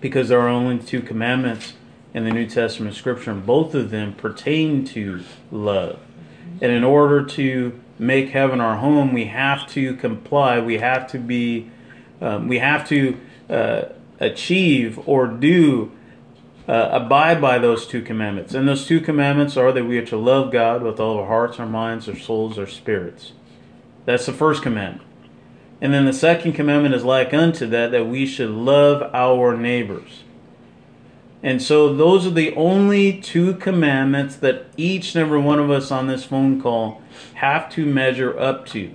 Because 0.02 0.30
there 0.30 0.40
are 0.40 0.48
only 0.48 0.80
two 0.80 1.02
commandments 1.02 1.74
in 2.14 2.24
the 2.24 2.32
New 2.32 2.48
Testament 2.48 2.96
scripture, 2.96 3.32
and 3.32 3.46
both 3.46 3.76
of 3.76 3.92
them 3.92 4.14
pertain 4.14 4.84
to 4.86 5.24
love. 5.52 6.00
And 6.62 6.72
in 6.72 6.84
order 6.84 7.24
to 7.24 7.80
make 7.98 8.30
heaven 8.30 8.60
our 8.60 8.78
home, 8.78 9.14
we 9.14 9.26
have 9.26 9.68
to 9.70 9.96
comply. 9.96 10.60
We 10.60 10.80
have 10.80 11.08
to 11.12 11.20
be, 11.20 11.70
um, 12.22 12.48
we 12.48 12.60
have 12.60 12.88
to 12.90 13.20
uh, 13.50 13.82
achieve 14.20 15.00
or 15.08 15.28
do, 15.28 15.92
uh, 16.68 16.90
abide 16.92 17.42
by 17.42 17.60
those 17.60 17.88
two 17.88 18.02
commandments. 18.02 18.54
And 18.54 18.68
those 18.68 18.86
two 18.86 19.02
commandments 19.02 19.58
are 19.58 19.72
that 19.72 19.86
we 19.86 19.98
are 19.98 20.06
to 20.06 20.18
love 20.18 20.52
God 20.52 20.82
with 20.82 21.00
all 21.00 21.20
our 21.20 21.28
hearts, 21.28 21.60
our 21.60 21.66
minds, 21.66 22.10
our 22.10 22.16
souls, 22.16 22.58
our 22.58 22.68
spirits. 22.68 23.34
That's 24.06 24.26
the 24.26 24.34
first 24.34 24.64
commandment. 24.64 25.08
And 25.82 25.94
then 25.94 26.06
the 26.06 26.14
second 26.14 26.54
commandment 26.54 26.96
is 26.96 27.06
like 27.06 27.34
unto 27.34 27.66
that, 27.68 27.92
that 27.92 28.08
we 28.08 28.26
should 28.26 28.50
love 28.50 29.10
our 29.14 29.56
neighbors. 29.56 30.24
And 31.42 31.62
so 31.62 31.94
those 31.94 32.28
are 32.28 32.32
the 32.32 32.54
only 32.56 33.20
two 33.20 33.54
commandments 33.56 34.36
that 34.38 34.66
each 34.76 35.16
and 35.16 35.22
every 35.22 35.40
one 35.40 35.60
of 35.60 35.72
us 35.72 35.90
on 35.92 36.08
this 36.08 36.26
phone 36.26 36.62
call 36.62 37.02
have 37.36 37.70
to 37.72 37.86
measure 37.86 38.38
up 38.38 38.66
to. 38.68 38.94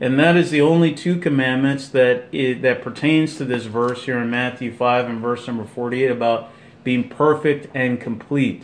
And 0.00 0.18
that 0.20 0.36
is 0.36 0.50
the 0.50 0.60
only 0.60 0.94
two 0.94 1.18
commandments 1.18 1.88
that 1.88 2.26
it, 2.30 2.62
that 2.62 2.82
pertains 2.82 3.36
to 3.36 3.44
this 3.44 3.64
verse 3.64 4.04
here 4.04 4.18
in 4.18 4.30
Matthew 4.30 4.72
5 4.72 5.06
and 5.06 5.20
verse 5.20 5.46
number 5.46 5.64
48 5.64 6.10
about 6.10 6.50
being 6.84 7.08
perfect 7.08 7.66
and 7.74 8.00
complete. 8.00 8.62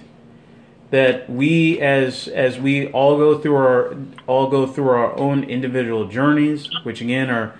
That 0.90 1.28
we 1.28 1.80
as 1.80 2.28
as 2.28 2.60
we 2.60 2.86
all 2.92 3.16
go 3.16 3.36
through 3.36 3.56
our 3.56 3.96
all 4.28 4.48
go 4.48 4.64
through 4.64 4.90
our 4.90 5.18
own 5.18 5.42
individual 5.42 6.06
journeys, 6.06 6.68
which 6.84 7.00
again 7.00 7.30
are 7.30 7.58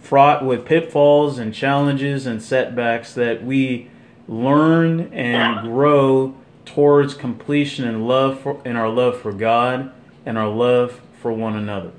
fraught 0.00 0.44
with 0.44 0.64
pitfalls 0.64 1.38
and 1.38 1.54
challenges 1.54 2.26
and 2.26 2.42
setbacks 2.42 3.14
that 3.14 3.44
we 3.44 3.88
learn 4.28 5.12
and 5.12 5.62
grow 5.62 6.34
towards 6.64 7.14
completion 7.14 7.86
in 7.86 8.06
love 8.06 8.40
for, 8.40 8.60
in 8.64 8.76
our 8.76 8.88
love 8.88 9.20
for 9.20 9.32
God 9.32 9.92
and 10.24 10.38
our 10.38 10.48
love 10.48 11.00
for 11.20 11.32
one 11.32 11.56
another. 11.56 11.92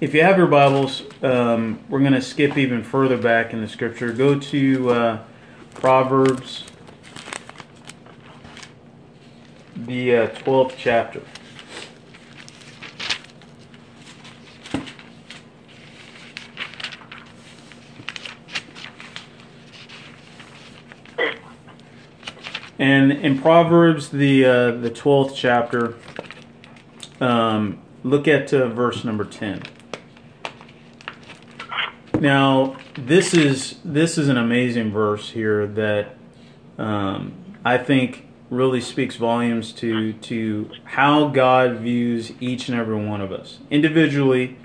If 0.00 0.14
you 0.14 0.22
have 0.24 0.36
your 0.36 0.48
Bibles, 0.48 1.04
um, 1.22 1.78
we're 1.88 2.00
going 2.00 2.12
to 2.12 2.20
skip 2.20 2.58
even 2.58 2.82
further 2.82 3.16
back 3.16 3.52
in 3.52 3.60
the 3.60 3.68
scripture. 3.68 4.12
Go 4.12 4.36
to 4.36 4.90
uh, 4.90 5.18
Proverbs, 5.74 6.64
the 9.76 10.16
uh, 10.16 10.28
12th 10.30 10.74
chapter. 10.76 11.22
And 22.82 23.12
in 23.12 23.38
Proverbs, 23.38 24.08
the 24.08 24.44
uh, 24.44 24.70
the 24.72 24.90
twelfth 24.90 25.36
chapter, 25.36 25.94
um, 27.20 27.80
look 28.02 28.26
at 28.26 28.52
uh, 28.52 28.66
verse 28.70 29.04
number 29.04 29.24
ten. 29.24 29.62
Now, 32.18 32.76
this 32.94 33.34
is 33.34 33.76
this 33.84 34.18
is 34.18 34.28
an 34.28 34.36
amazing 34.36 34.90
verse 34.90 35.30
here 35.30 35.64
that 35.68 36.16
um, 36.76 37.32
I 37.64 37.78
think 37.78 38.26
really 38.50 38.80
speaks 38.80 39.14
volumes 39.14 39.72
to 39.74 40.14
to 40.14 40.68
how 40.82 41.28
God 41.28 41.76
views 41.76 42.32
each 42.40 42.68
and 42.68 42.76
every 42.76 42.96
one 42.96 43.20
of 43.20 43.30
us 43.30 43.60
individually 43.70 44.56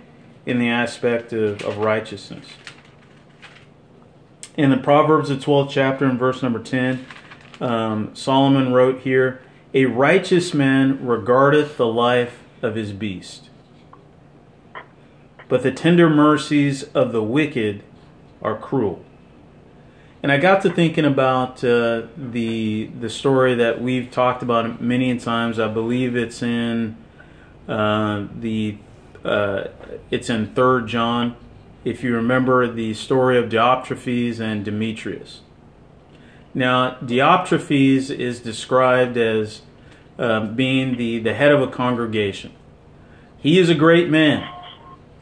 in 0.44 0.58
the 0.58 0.70
aspect 0.70 1.34
of, 1.34 1.62
of 1.62 1.78
righteousness. 1.78 2.48
In 4.56 4.72
the 4.72 4.78
Proverbs, 4.78 5.30
the 5.30 5.36
12th 5.36 5.70
chapter, 5.70 6.10
in 6.10 6.18
verse 6.18 6.42
number 6.42 6.58
10, 6.58 7.06
um, 7.60 8.16
Solomon 8.16 8.74
wrote 8.74 9.02
here, 9.02 9.42
A 9.74 9.86
righteous 9.86 10.54
man 10.54 11.06
regardeth 11.06 11.78
the 11.78 11.88
life 11.88 12.40
of 12.62 12.76
his 12.76 12.94
beast, 12.94 13.50
but 15.48 15.64
the 15.64 15.72
tender 15.72 16.10
mercies 16.10 16.84
of 16.84 17.12
the 17.12 17.24
wicked 17.24 17.84
are 18.42 18.58
cruel. 18.58 19.04
And 20.24 20.32
I 20.32 20.38
got 20.38 20.62
to 20.64 20.70
thinking 20.72 21.06
about 21.06 21.64
uh, 21.64 22.08
the 22.18 22.90
the 23.00 23.10
story 23.10 23.54
that 23.56 23.82
we've 23.82 24.10
talked 24.10 24.42
about 24.42 24.82
many 24.82 25.18
times. 25.18 25.60
I 25.60 25.68
believe 25.68 26.16
it's 26.16 26.42
in 26.42 26.98
uh, 27.68 28.28
the 28.36 28.78
uh, 29.24 29.66
it's 30.10 30.30
in 30.30 30.54
Third 30.54 30.88
John. 30.88 31.36
If 31.86 32.04
you 32.04 32.16
remember 32.16 32.68
the 32.68 32.94
story 32.94 33.38
of 33.38 33.50
Diotrephes 33.50 34.40
and 34.40 34.66
Demetrius. 34.66 35.42
Now, 36.58 36.96
Diotrephes 37.04 38.10
is 38.10 38.40
described 38.40 39.16
as 39.16 39.62
um, 40.18 40.56
being 40.56 40.98
the, 40.98 41.20
the 41.20 41.36
head 41.36 41.52
of 41.52 41.62
a 41.62 41.68
congregation. 41.68 42.52
He 43.38 43.60
is 43.60 43.70
a 43.70 43.76
great 43.76 44.10
man. 44.10 44.52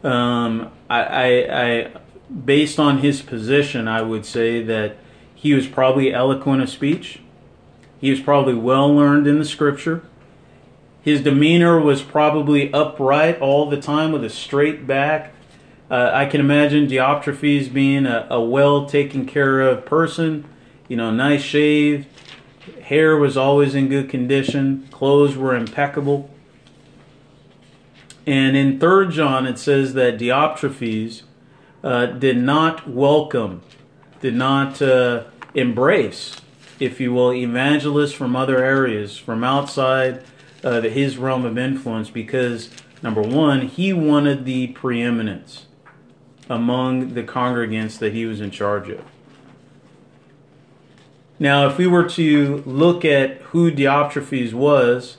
Um, 0.02 0.72
I, 0.90 1.02
I, 1.04 1.66
I, 1.66 1.92
based 2.32 2.80
on 2.80 3.00
his 3.00 3.22
position, 3.22 3.86
I 3.86 4.02
would 4.02 4.26
say 4.26 4.64
that 4.64 4.96
he 5.36 5.54
was 5.54 5.68
probably 5.68 6.14
eloquent 6.14 6.62
of 6.62 6.70
speech. 6.70 7.20
He 8.00 8.12
was 8.12 8.22
probably 8.22 8.54
well 8.54 8.96
learned 8.96 9.28
in 9.28 9.38
the 9.38 9.44
scripture. 9.44 10.04
His 11.02 11.22
demeanor 11.22 11.82
was 11.82 12.02
probably 12.02 12.72
upright 12.72 13.42
all 13.42 13.70
the 13.70 13.82
time 13.82 14.14
with 14.14 14.24
a 14.24 14.30
straight 14.30 14.88
back. 14.88 15.34
Uh, 15.92 16.12
I 16.14 16.28
can 16.28 16.40
imagine 16.40 16.88
Diotrephes 16.88 17.74
being 17.74 18.06
a, 18.06 18.26
a 18.30 18.40
well 18.40 18.86
taken 18.86 19.26
care 19.26 19.60
of 19.60 19.86
person 19.86 20.46
you 20.88 20.98
know, 20.98 21.12
nice 21.12 21.42
shave, 21.42 22.06
hair 22.84 23.18
was 23.18 23.38
always 23.38 23.76
in 23.76 23.90
good 23.90 24.10
condition, 24.10 24.88
clothes 24.92 25.36
were 25.36 25.56
impeccable. 25.56 26.30
And 28.28 28.56
in 28.56 28.80
3 28.80 29.10
John, 29.10 29.46
it 29.46 29.60
says 29.60 29.94
that 29.94 30.18
Diotrephes 30.18 31.24
uh, 31.84 32.08
did 32.08 32.38
not 32.38 32.90
welcome, 32.90 33.62
did 34.22 34.36
not 34.36 34.82
uh, 34.82 35.26
embrace, 35.54 36.42
if 36.80 37.00
you 37.00 37.14
will, 37.14 37.34
evangelists 37.34 38.14
from 38.14 38.36
other 38.36 38.64
areas, 38.64 39.18
from 39.18 39.44
outside 39.44 40.24
uh, 40.64 40.82
his 40.82 41.18
realm 41.18 41.46
of 41.46 41.58
influence, 41.58 42.10
because 42.10 42.72
number 43.04 43.22
one, 43.22 43.68
he 43.68 43.94
wanted 43.94 44.46
the 44.46 44.68
preeminence 44.68 45.68
among 46.50 47.14
the 47.14 47.24
congregants 47.24 48.00
that 48.00 48.14
he 48.14 48.26
was 48.26 48.42
in 48.42 48.50
charge 48.50 48.90
of. 48.90 49.04
Now, 51.38 51.68
if 51.68 51.78
we 51.78 51.88
were 51.88 52.08
to 52.10 52.64
look 52.66 53.04
at 53.04 53.42
who 53.42 53.72
Diotrephes 53.72 54.54
was, 54.54 55.18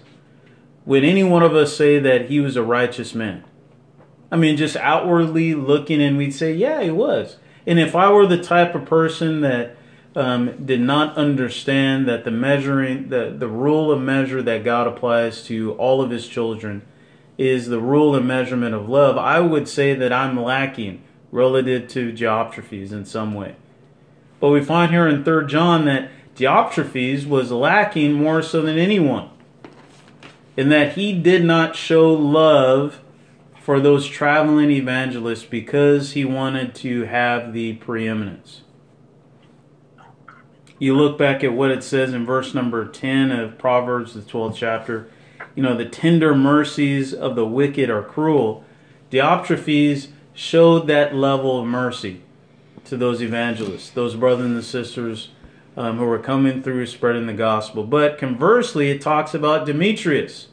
would 0.86 1.04
any 1.04 1.24
one 1.24 1.42
of 1.42 1.54
us 1.54 1.76
say 1.76 1.98
that 1.98 2.30
he 2.30 2.40
was 2.40 2.56
a 2.56 2.62
righteous 2.62 3.14
man? 3.14 3.44
I 4.30 4.36
mean, 4.36 4.56
just 4.56 4.76
outwardly 4.76 5.54
looking, 5.54 6.00
and 6.02 6.16
we'd 6.16 6.34
say, 6.34 6.52
yeah, 6.52 6.82
he 6.82 6.90
was. 6.90 7.36
And 7.66 7.78
if 7.78 7.94
I 7.94 8.10
were 8.10 8.26
the 8.26 8.42
type 8.42 8.74
of 8.74 8.84
person 8.84 9.40
that 9.42 9.76
um, 10.14 10.64
did 10.64 10.80
not 10.80 11.16
understand 11.16 12.08
that 12.08 12.24
the 12.24 12.30
measuring, 12.30 13.10
the, 13.10 13.34
the 13.36 13.48
rule 13.48 13.92
of 13.92 14.00
measure 14.00 14.42
that 14.42 14.64
God 14.64 14.86
applies 14.86 15.44
to 15.44 15.74
all 15.74 16.00
of 16.00 16.10
his 16.10 16.26
children 16.26 16.82
is 17.36 17.66
the 17.66 17.80
rule 17.80 18.14
and 18.14 18.26
measurement 18.26 18.74
of 18.74 18.88
love, 18.88 19.18
I 19.18 19.40
would 19.40 19.68
say 19.68 19.94
that 19.94 20.12
I'm 20.12 20.42
lacking 20.42 21.02
relative 21.30 21.88
to 21.88 22.12
Diotrephes 22.12 22.92
in 22.92 23.04
some 23.04 23.34
way. 23.34 23.56
But 24.40 24.50
we 24.50 24.62
find 24.62 24.92
here 24.92 25.08
in 25.08 25.24
3 25.24 25.46
John 25.46 25.84
that 25.86 26.10
Diotrephes 26.36 27.26
was 27.26 27.50
lacking 27.50 28.12
more 28.12 28.42
so 28.42 28.60
than 28.60 28.78
anyone, 28.78 29.30
in 30.56 30.68
that 30.68 30.92
he 30.92 31.18
did 31.18 31.44
not 31.44 31.74
show 31.74 32.12
love 32.12 33.00
for 33.62 33.80
those 33.80 34.06
traveling 34.06 34.70
evangelists 34.70 35.44
because 35.44 36.12
he 36.12 36.24
wanted 36.24 36.74
to 36.76 37.04
have 37.04 37.52
the 37.52 37.74
preeminence. 37.74 38.60
You 40.78 40.94
look 40.94 41.16
back 41.16 41.42
at 41.42 41.54
what 41.54 41.70
it 41.70 41.82
says 41.82 42.12
in 42.12 42.26
verse 42.26 42.52
number 42.52 42.86
10 42.86 43.32
of 43.32 43.56
Proverbs, 43.56 44.12
the 44.12 44.20
12th 44.20 44.56
chapter. 44.56 45.08
You 45.54 45.62
know, 45.62 45.74
the 45.74 45.86
tender 45.86 46.34
mercies 46.34 47.14
of 47.14 47.34
the 47.34 47.46
wicked 47.46 47.88
are 47.88 48.02
cruel. 48.02 48.62
Diotrephes 49.10 50.08
showed 50.34 50.86
that 50.86 51.14
level 51.14 51.58
of 51.58 51.66
mercy 51.66 52.22
to 52.86 52.96
those 52.96 53.22
evangelists, 53.22 53.90
those 53.90 54.14
brothers 54.14 54.46
and 54.46 54.64
sisters 54.64 55.30
um, 55.76 55.98
who 55.98 56.04
were 56.04 56.18
coming 56.18 56.62
through 56.62 56.86
spreading 56.86 57.26
the 57.26 57.34
gospel. 57.34 57.84
But 57.84 58.18
conversely, 58.18 58.90
it 58.90 59.00
talks 59.00 59.34
about 59.34 59.66
Demetrius, 59.66 60.48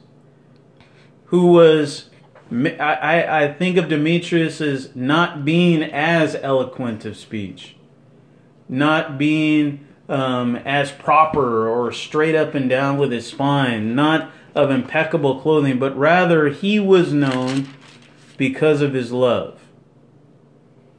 who 1.26 1.48
was, 1.48 2.10
I, 2.52 3.46
I 3.46 3.54
think 3.54 3.78
of 3.78 3.90
Demetrius 3.90 4.62
as 4.62 4.96
not 4.96 5.46
being 5.46 5.84
as 5.84 6.36
eloquent 6.36 7.06
of 7.06 7.18
speech 7.18 7.76
not 8.70 9.18
being 9.18 9.86
um, 10.10 10.56
as 10.58 10.92
proper 10.92 11.68
or 11.70 11.92
straight 11.92 12.36
up 12.36 12.56
and 12.56 12.70
down 12.70 12.98
with 12.98 13.12
his 13.12 13.28
spine, 13.28 13.96
not 13.96 14.32
of 14.56 14.70
impeccable 14.70 15.40
clothing, 15.40 15.80
but 15.80 15.98
rather 15.98 16.50
he 16.50 16.80
was 16.80 17.14
known 17.14 17.68
because 18.38 18.82
of 18.82 18.94
his 18.94 19.12
love. 19.12 19.60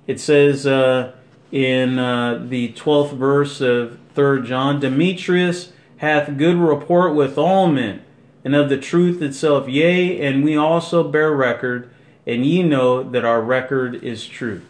It 0.07 0.21
says 0.21 0.67
uh, 0.67 1.13
in 1.55 2.01
uh, 2.01 2.45
the 2.49 2.73
12th 2.73 3.17
verse 3.17 3.61
of 3.61 3.97
3 4.17 4.45
John 4.45 4.81
Demetrius 4.81 5.73
hath 5.99 6.37
good 6.37 6.57
report 6.57 7.15
with 7.15 7.39
all 7.39 7.69
men, 7.69 8.03
and 8.43 8.57
of 8.57 8.69
the 8.69 8.77
truth 8.77 9.23
itself, 9.23 9.69
yea, 9.69 10.21
and 10.21 10.43
we 10.43 10.57
also 10.57 11.05
bear 11.05 11.31
record, 11.31 11.89
and 12.27 12.45
ye 12.45 12.65
know 12.65 13.09
that 13.09 13.25
our 13.25 13.41
record 13.41 13.95
is 14.03 14.27
true. 14.27 14.63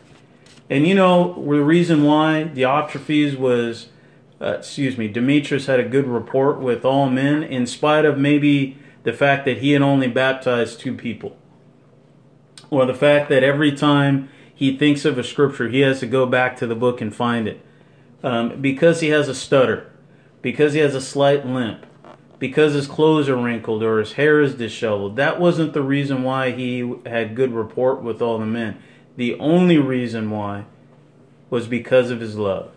And 0.68 0.86
you 0.86 0.94
know 0.94 1.32
the 1.32 1.64
reason 1.64 2.04
why 2.04 2.50
Diotrephes 2.54 3.38
was, 3.38 3.88
uh, 4.38 4.56
excuse 4.58 4.98
me, 4.98 5.08
Demetrius 5.08 5.64
had 5.64 5.80
a 5.80 5.88
good 5.88 6.06
report 6.06 6.60
with 6.60 6.84
all 6.84 7.08
men, 7.08 7.42
in 7.42 7.66
spite 7.66 8.04
of 8.04 8.18
maybe 8.18 8.76
the 9.04 9.14
fact 9.14 9.46
that 9.46 9.58
he 9.58 9.72
had 9.72 9.80
only 9.80 10.08
baptized 10.08 10.80
two 10.80 10.94
people, 10.94 11.34
or 12.68 12.84
the 12.84 12.92
fact 12.92 13.30
that 13.30 13.42
every 13.42 13.72
time 13.72 14.28
he 14.54 14.76
thinks 14.76 15.04
of 15.04 15.18
a 15.18 15.24
scripture, 15.24 15.68
he 15.68 15.80
has 15.80 16.00
to 16.00 16.06
go 16.06 16.26
back 16.26 16.56
to 16.58 16.66
the 16.66 16.74
book 16.74 17.00
and 17.00 17.14
find 17.14 17.48
it, 17.48 17.60
um, 18.22 18.60
because 18.60 19.00
he 19.00 19.08
has 19.08 19.28
a 19.28 19.34
stutter, 19.34 19.90
because 20.42 20.74
he 20.74 20.80
has 20.80 20.94
a 20.94 21.00
slight 21.00 21.46
limp, 21.46 21.84
because 22.38 22.74
his 22.74 22.86
clothes 22.86 23.28
are 23.28 23.36
wrinkled 23.36 23.82
or 23.82 23.98
his 23.98 24.12
hair 24.12 24.40
is 24.40 24.54
disheveled. 24.54 25.16
That 25.16 25.40
wasn't 25.40 25.72
the 25.72 25.82
reason 25.82 26.22
why 26.22 26.52
he 26.52 26.94
had 27.06 27.34
good 27.34 27.52
report 27.52 28.02
with 28.02 28.22
all 28.22 28.38
the 28.38 28.46
men. 28.46 28.78
The 29.16 29.38
only 29.38 29.78
reason 29.78 30.30
why 30.30 30.66
was 31.50 31.66
because 31.66 32.10
of 32.10 32.20
his 32.20 32.36
love. 32.36 32.70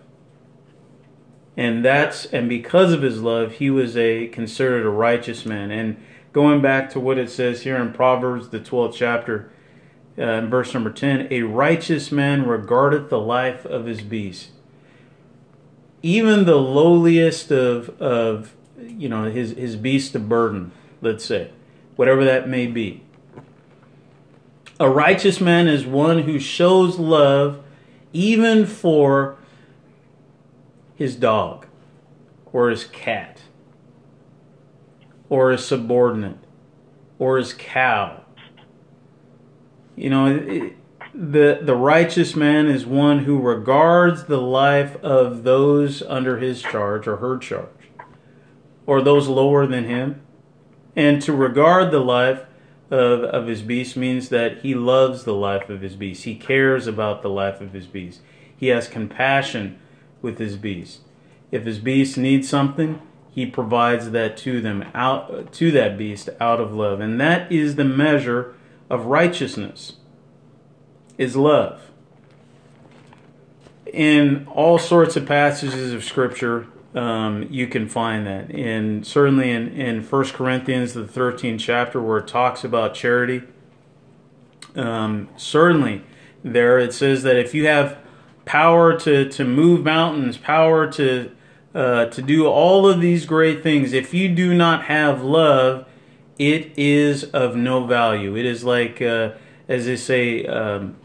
And 1.55 1.83
that's 1.83 2.25
and 2.25 2.47
because 2.47 2.93
of 2.93 3.01
his 3.01 3.21
love, 3.21 3.53
he 3.53 3.71
was 3.71 3.97
a 3.97 4.27
considered 4.27 4.85
a 4.85 4.89
righteous 4.89 5.45
man. 5.45 5.71
And 5.71 5.97
going 6.31 6.61
back 6.61 6.91
to 6.91 6.99
what 6.99 7.17
it 7.17 7.31
says 7.31 7.63
here 7.63 7.77
in 7.77 7.91
Proverbs, 7.91 8.49
the 8.49 8.59
12th 8.59 8.93
chapter, 8.93 9.51
uh, 10.17 10.41
verse 10.41 10.73
number 10.73 10.91
10 10.91 11.27
A 11.31 11.43
righteous 11.43 12.11
man 12.11 12.47
regardeth 12.47 13.09
the 13.09 13.19
life 13.19 13.65
of 13.65 13.85
his 13.85 14.01
beast. 14.01 14.49
Even 16.01 16.45
the 16.45 16.55
lowliest 16.55 17.51
of, 17.51 17.89
of 18.01 18.55
you 18.79 19.09
know, 19.09 19.25
his, 19.25 19.51
his 19.51 19.75
beast 19.75 20.15
of 20.15 20.29
burden, 20.29 20.71
let's 21.01 21.25
say, 21.25 21.51
whatever 21.95 22.23
that 22.23 22.47
may 22.47 22.67
be. 22.67 23.03
A 24.79 24.89
righteous 24.89 25.41
man 25.41 25.67
is 25.67 25.85
one 25.85 26.23
who 26.23 26.39
shows 26.39 26.99
love 26.99 27.63
even 28.13 28.65
for 28.65 29.37
his 30.95 31.15
dog 31.15 31.65
or 32.51 32.69
his 32.69 32.85
cat 32.85 33.41
or 35.29 35.51
his 35.51 35.65
subordinate 35.65 36.37
or 37.19 37.37
his 37.37 37.53
cow. 37.53 38.23
You 39.97 40.09
know, 40.11 40.27
it, 40.27 40.77
the 41.13 41.59
the 41.61 41.75
righteous 41.75 42.35
man 42.35 42.67
is 42.67 42.85
one 42.85 43.25
who 43.25 43.41
regards 43.41 44.25
the 44.25 44.39
life 44.39 44.95
of 44.97 45.43
those 45.43 46.03
under 46.03 46.37
his 46.37 46.61
charge 46.61 47.07
or 47.07 47.17
her 47.17 47.37
charge 47.37 47.67
or 48.85 49.01
those 49.01 49.27
lower 49.27 49.65
than 49.65 49.85
him. 49.85 50.21
And 50.95 51.21
to 51.23 51.33
regard 51.33 51.91
the 51.91 51.99
life 51.99 52.43
of, 52.89 53.23
of 53.23 53.47
his 53.47 53.61
beast 53.61 53.97
means 53.97 54.29
that 54.29 54.59
he 54.59 54.73
loves 54.73 55.23
the 55.23 55.33
life 55.33 55.69
of 55.69 55.81
his 55.81 55.95
beast. 55.95 56.23
He 56.23 56.35
cares 56.35 56.87
about 56.87 57.21
the 57.21 57.29
life 57.29 57.59
of 57.59 57.73
his 57.73 57.87
beast. 57.87 58.21
He 58.55 58.67
has 58.67 58.87
compassion 58.87 59.77
with 60.21 60.39
his 60.39 60.55
beast. 60.55 61.01
If 61.51 61.65
his 61.65 61.79
beast 61.79 62.17
needs 62.17 62.47
something, 62.47 63.01
he 63.37 63.45
provides 63.45 64.11
that 64.11 64.35
to 64.37 64.61
them 64.61 64.85
out 64.95 65.51
to 65.53 65.71
that 65.71 65.97
beast 65.97 66.29
out 66.39 66.59
of 66.59 66.73
love 66.73 66.99
and 66.99 67.21
that 67.21 67.51
is 67.51 67.75
the 67.75 67.83
measure 67.83 68.55
of 68.89 69.05
righteousness 69.05 69.93
is 71.17 71.35
love. 71.35 71.91
In 73.91 74.47
all 74.47 74.77
sorts 74.77 75.15
of 75.15 75.25
passages 75.25 75.93
of 75.93 76.03
scripture 76.03 76.67
um, 76.95 77.47
you 77.51 77.67
can 77.67 77.87
find 77.87 78.25
that. 78.25 78.49
In 78.49 79.03
certainly 79.03 79.51
in, 79.51 79.69
in 79.69 80.03
1 80.03 80.25
corinthians 80.29 80.93
the 80.93 81.03
13th 81.03 81.59
chapter 81.59 82.01
where 82.01 82.19
it 82.19 82.27
talks 82.27 82.63
about 82.63 82.93
charity 82.93 83.43
um, 84.75 85.29
certainly 85.37 86.03
there 86.43 86.79
it 86.79 86.93
says 86.93 87.23
that 87.23 87.35
if 87.35 87.53
you 87.53 87.67
have 87.67 87.97
power 88.45 88.97
to, 88.99 89.27
to 89.29 89.43
move 89.43 89.83
mountains 89.83 90.37
power 90.37 90.89
to 90.91 91.31
uh, 91.77 92.05
to 92.05 92.23
do 92.23 92.47
all 92.47 92.87
of 92.87 93.01
these 93.01 93.27
great 93.27 93.61
things, 93.61 93.93
if 93.93 94.11
you 94.11 94.33
do 94.33 94.55
not 94.55 94.85
have 94.85 95.21
love, 95.21 95.85
it 96.39 96.77
is 96.77 97.23
of 97.25 97.55
no 97.55 97.85
value. 97.85 98.35
It 98.35 98.45
is 98.45 98.63
like, 98.63 99.01
uh, 99.01 99.31
as 99.67 99.85
they 99.85 99.95
say, 99.95 100.45
um, 100.45 100.95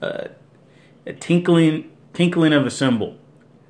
uh, 0.00 0.28
a 1.06 1.12
tinkling, 1.12 1.90
tinkling 2.12 2.52
of 2.52 2.66
a 2.66 2.70
cymbal. 2.70 3.16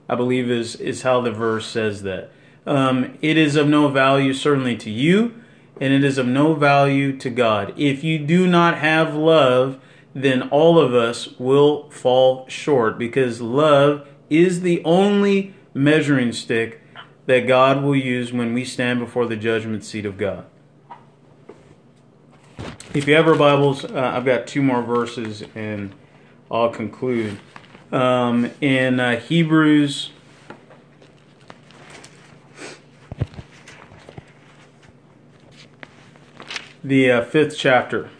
I 0.08 0.14
believe 0.14 0.50
is 0.50 0.76
is 0.76 1.02
how 1.02 1.20
the 1.20 1.30
verse 1.30 1.66
says 1.66 2.02
that. 2.02 2.30
Um, 2.66 3.18
it 3.22 3.36
is 3.36 3.56
of 3.56 3.66
no 3.68 3.88
value 3.88 4.34
certainly 4.34 4.76
to 4.76 4.90
you, 4.90 5.34
and 5.80 5.92
it 5.92 6.04
is 6.04 6.18
of 6.18 6.26
no 6.26 6.54
value 6.54 7.16
to 7.18 7.30
God. 7.30 7.72
If 7.76 8.04
you 8.04 8.18
do 8.18 8.46
not 8.46 8.78
have 8.78 9.14
love, 9.14 9.80
then 10.14 10.48
all 10.50 10.78
of 10.78 10.94
us 10.94 11.38
will 11.38 11.88
fall 11.90 12.46
short 12.48 12.98
because 12.98 13.40
love 13.40 14.06
is 14.28 14.60
the 14.60 14.82
only 14.84 15.54
measuring 15.74 16.32
stick 16.32 16.80
that 17.26 17.46
God 17.46 17.82
will 17.82 17.96
use 17.96 18.32
when 18.32 18.52
we 18.52 18.64
stand 18.64 19.00
before 19.00 19.26
the 19.26 19.36
judgment 19.36 19.84
seat 19.84 20.04
of 20.04 20.18
God. 20.18 20.44
If 22.94 23.08
you 23.08 23.14
have 23.14 23.24
your 23.24 23.36
Bibles, 23.36 23.86
uh, 23.86 24.12
I've 24.14 24.26
got 24.26 24.46
two 24.46 24.60
more 24.60 24.82
verses 24.82 25.42
and 25.54 25.94
I'll 26.50 26.68
conclude. 26.68 27.38
Um, 27.90 28.50
in 28.60 29.00
uh, 29.00 29.18
Hebrews, 29.18 30.10
the 36.84 37.10
uh, 37.10 37.24
fifth 37.24 37.56
chapter. 37.56 38.10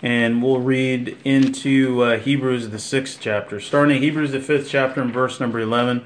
and 0.00 0.42
we'll 0.42 0.60
read 0.60 1.18
into 1.24 2.02
uh, 2.02 2.18
Hebrews, 2.18 2.70
the 2.70 2.78
sixth 2.78 3.18
chapter. 3.20 3.60
Starting 3.60 4.00
Hebrews, 4.00 4.32
the 4.32 4.40
fifth 4.40 4.70
chapter, 4.70 5.02
and 5.02 5.12
verse 5.12 5.40
number 5.40 5.58
11. 5.60 6.04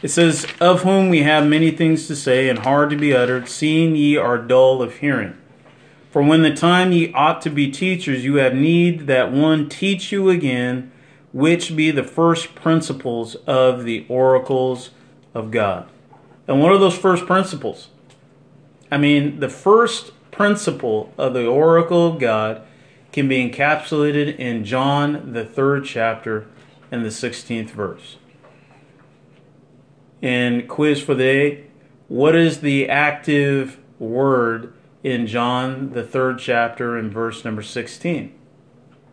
It 0.00 0.08
says, 0.08 0.46
Of 0.60 0.82
whom 0.82 1.08
we 1.08 1.22
have 1.22 1.46
many 1.46 1.70
things 1.70 2.06
to 2.06 2.14
say, 2.14 2.48
and 2.48 2.60
hard 2.60 2.90
to 2.90 2.96
be 2.96 3.14
uttered, 3.14 3.48
seeing 3.48 3.96
ye 3.96 4.16
are 4.16 4.38
dull 4.38 4.80
of 4.80 4.98
hearing. 4.98 5.36
For 6.10 6.22
when 6.22 6.42
the 6.42 6.54
time 6.54 6.92
ye 6.92 7.12
ought 7.12 7.42
to 7.42 7.50
be 7.50 7.70
teachers, 7.70 8.24
you 8.24 8.36
have 8.36 8.54
need 8.54 9.06
that 9.08 9.32
one 9.32 9.68
teach 9.68 10.12
you 10.12 10.30
again, 10.30 10.92
which 11.32 11.76
be 11.76 11.90
the 11.90 12.04
first 12.04 12.54
principles 12.54 13.34
of 13.46 13.84
the 13.84 14.06
oracles 14.08 14.90
of 15.34 15.50
God. 15.50 15.88
And 16.46 16.62
what 16.62 16.72
are 16.72 16.78
those 16.78 16.96
first 16.96 17.26
principles? 17.26 17.88
I 18.90 18.96
mean, 18.98 19.40
the 19.40 19.50
first 19.50 20.12
principle 20.30 21.12
of 21.18 21.34
the 21.34 21.46
oracle 21.46 22.06
of 22.06 22.20
God 22.20 22.62
can 23.12 23.28
be 23.28 23.48
encapsulated 23.48 24.38
in 24.38 24.64
John, 24.64 25.32
the 25.32 25.44
third 25.44 25.84
chapter, 25.84 26.46
and 26.90 27.04
the 27.04 27.10
16th 27.10 27.70
verse. 27.70 28.16
And 30.20 30.68
quiz 30.68 31.00
for 31.00 31.14
the 31.14 31.22
day 31.22 31.64
what 32.08 32.34
is 32.34 32.60
the 32.60 32.88
active 32.88 33.78
word 33.98 34.72
in 35.02 35.26
John, 35.26 35.90
the 35.92 36.02
third 36.02 36.38
chapter, 36.38 36.96
and 36.96 37.12
verse 37.12 37.44
number 37.44 37.62
16? 37.62 38.34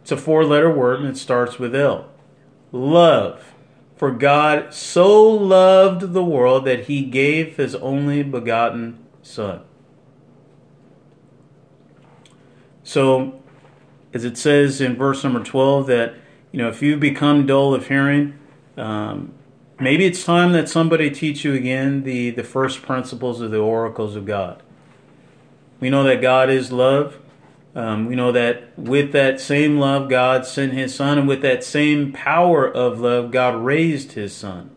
It's 0.01 0.11
a 0.11 0.17
four 0.17 0.45
letter 0.45 0.73
word 0.73 1.01
and 1.01 1.09
it 1.09 1.17
starts 1.17 1.59
with 1.59 1.75
L. 1.75 2.09
Love. 2.71 3.53
For 3.95 4.11
God 4.11 4.73
so 4.73 5.23
loved 5.23 6.13
the 6.13 6.23
world 6.23 6.65
that 6.65 6.85
he 6.85 7.03
gave 7.03 7.57
his 7.57 7.75
only 7.75 8.23
begotten 8.23 8.99
Son. 9.21 9.61
So 12.83 13.41
as 14.13 14.23
it 14.23 14.37
says 14.37 14.79
in 14.79 14.95
verse 14.95 15.23
number 15.23 15.43
12 15.43 15.87
that 15.87 16.15
you 16.51 16.59
know 16.59 16.69
if 16.69 16.81
you 16.81 16.95
become 16.95 17.45
dull 17.45 17.73
of 17.73 17.87
hearing 17.87 18.37
um, 18.77 19.33
maybe 19.79 20.05
it's 20.05 20.23
time 20.23 20.53
that 20.53 20.69
somebody 20.69 21.09
teach 21.09 21.43
you 21.43 21.53
again 21.53 22.03
the 22.03 22.29
the 22.31 22.43
first 22.43 22.81
principles 22.81 23.41
of 23.41 23.51
the 23.51 23.59
oracles 23.59 24.15
of 24.15 24.25
god 24.25 24.61
we 25.79 25.89
know 25.89 26.03
that 26.03 26.21
god 26.21 26.49
is 26.49 26.71
love 26.71 27.19
um, 27.75 28.05
we 28.05 28.15
know 28.15 28.31
that 28.31 28.77
with 28.77 29.11
that 29.11 29.39
same 29.39 29.77
love 29.77 30.09
god 30.09 30.45
sent 30.45 30.73
his 30.73 30.95
son 30.95 31.17
and 31.17 31.27
with 31.27 31.41
that 31.41 31.63
same 31.63 32.11
power 32.11 32.65
of 32.65 32.99
love 32.99 33.31
god 33.31 33.55
raised 33.55 34.13
his 34.13 34.33
son 34.35 34.71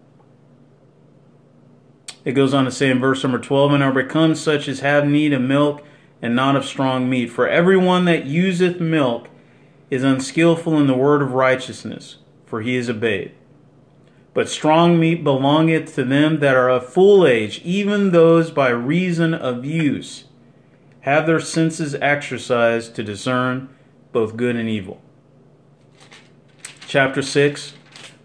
it 2.25 2.33
goes 2.33 2.53
on 2.53 2.67
to 2.67 2.71
say 2.71 2.91
in 2.91 2.99
verse 2.99 3.23
number 3.23 3.39
12 3.39 3.73
and 3.73 3.83
are 3.83 3.93
become 3.93 4.35
such 4.35 4.69
as 4.69 4.81
have 4.81 5.07
need 5.07 5.33
of 5.33 5.41
milk 5.41 5.83
and 6.21 6.35
not 6.35 6.57
of 6.57 6.65
strong 6.65 7.09
meat. 7.09 7.31
For 7.31 7.49
everyone 7.49 8.05
that 8.07 8.27
useth 8.27 8.81
milk 8.81 9.29
is 9.91 10.03
unskillful 10.03 10.79
in 10.79 10.87
the 10.87 10.95
word 10.95 11.23
of 11.23 11.33
righteousness, 11.33 12.19
for 12.45 12.61
he 12.61 12.77
is 12.77 12.89
a 12.89 12.95
babe. 12.95 13.33
But 14.39 14.49
strong 14.49 15.01
meat 15.01 15.25
belongeth 15.25 15.97
to 15.97 16.05
them 16.05 16.39
that 16.39 16.55
are 16.55 16.71
of 16.71 16.87
full 16.87 17.27
age, 17.27 17.61
even 17.65 18.13
those 18.13 18.53
by 18.53 18.69
reason 18.69 19.35
of 19.35 19.65
use 19.65 20.27
have 21.01 21.27
their 21.27 21.41
senses 21.41 21.97
exercised 21.97 22.95
to 22.95 23.03
discern 23.03 23.69
both 24.13 24.37
good 24.37 24.55
and 24.55 24.69
evil. 24.69 25.01
Chapter 26.87 27.21
6, 27.21 27.73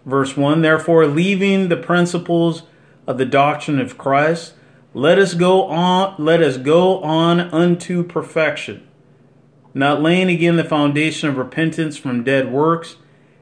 verse 0.06 0.36
1 0.36 0.62
Therefore, 0.62 1.08
leaving 1.08 1.68
the 1.68 1.76
principles 1.76 2.62
of 3.08 3.18
the 3.18 3.26
doctrine 3.26 3.80
of 3.80 3.98
Christ, 3.98 4.54
let 4.92 5.18
us 5.18 5.34
go 5.34 5.64
on 5.64 6.14
let 6.24 6.40
us 6.40 6.58
go 6.58 7.02
on 7.02 7.40
unto 7.40 8.04
perfection, 8.04 8.86
not 9.74 10.00
laying 10.00 10.28
again 10.28 10.54
the 10.54 10.62
foundation 10.62 11.28
of 11.28 11.38
repentance 11.38 11.96
from 11.96 12.22
dead 12.22 12.52
works 12.52 12.98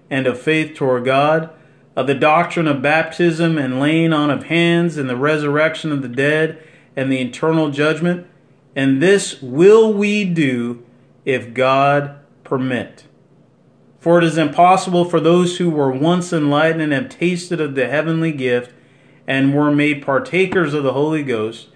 and 0.09 0.27
of 0.27 0.41
faith 0.41 0.75
toward 0.75 1.05
God, 1.05 1.51
of 1.95 2.07
the 2.07 2.15
doctrine 2.15 2.67
of 2.67 2.83
baptism 2.83 3.59
and 3.59 3.81
laying 3.81 4.13
on 4.13 4.31
of 4.31 4.45
hands 4.45 4.97
and 4.97 5.09
the 5.09 5.17
resurrection 5.17 5.93
of 5.93 6.03
the 6.03 6.09
dead 6.09 6.63
and 6.97 7.11
the 7.11 7.21
eternal 7.21 7.71
judgment, 7.71 8.27
and 8.75 9.03
this 9.03 9.41
will 9.43 9.93
we 9.93 10.25
do 10.25 10.85
if 11.25 11.53
God 11.53 12.19
permit. 12.45 13.05
For 14.01 14.19
it 14.19 14.25
is 14.25 14.39
impossible 14.39 15.05
for 15.05 15.21
those 15.21 15.59
who 15.59 15.71
were 15.71 15.93
once 15.93 16.33
enlightened 16.33 16.83
and 16.83 16.93
have 16.93 17.09
tasted 17.09 17.61
of 17.61 17.75
the 17.75 17.89
heavenly 17.89 18.33
gift 18.33 18.73
and 19.27 19.55
were 19.55 19.71
made 19.71 20.05
partakers 20.05 20.75
of 20.75 20.83
the 20.83 20.95
Holy 20.95 21.23
Ghost, 21.23 21.69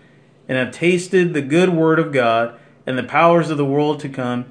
and 0.48 0.58
have 0.58 0.72
tasted 0.72 1.32
the 1.32 1.42
good 1.42 1.70
word 1.70 1.98
of 1.98 2.12
God 2.12 2.58
and 2.86 2.98
the 2.98 3.04
powers 3.04 3.50
of 3.50 3.56
the 3.56 3.64
world 3.64 4.00
to 4.00 4.08
come, 4.08 4.46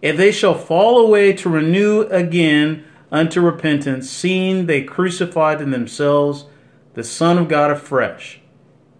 if 0.00 0.16
they 0.16 0.32
shall 0.32 0.54
fall 0.54 0.98
away 0.98 1.32
to 1.32 1.48
renew 1.48 2.02
again 2.02 2.84
unto 3.12 3.40
repentance, 3.40 4.10
seeing 4.10 4.66
they 4.66 4.82
crucified 4.82 5.60
in 5.60 5.70
themselves 5.70 6.46
the 6.94 7.04
Son 7.04 7.38
of 7.38 7.48
God 7.48 7.70
afresh, 7.70 8.40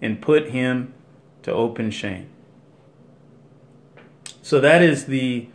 and 0.00 0.22
put 0.22 0.50
him 0.50 0.94
to 1.42 1.52
open 1.52 1.90
shame. 1.90 2.28
So 4.42 4.60
that 4.60 4.82
is 4.82 5.06
the 5.06 5.48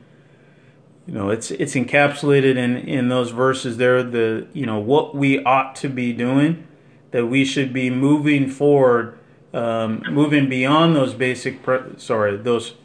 you 1.05 1.13
know 1.13 1.29
it's 1.29 1.51
it's 1.51 1.75
encapsulated 1.75 2.57
in 2.57 2.75
in 2.77 3.07
those 3.07 3.31
verses 3.31 3.77
there 3.77 4.03
the 4.03 4.47
you 4.53 4.65
know 4.65 4.79
what 4.79 5.15
we 5.15 5.41
ought 5.43 5.75
to 5.77 5.89
be 5.89 6.11
doing 6.11 6.67
that 7.11 7.27
we 7.27 7.45
should 7.45 7.73
be 7.73 7.89
moving 7.89 8.49
forward, 8.49 9.17
um, 9.53 10.03
moving 10.09 10.49
beyond 10.49 10.95
those 10.95 11.13
basic, 11.13 11.59
sorry, 11.97 12.37
those 12.37 12.75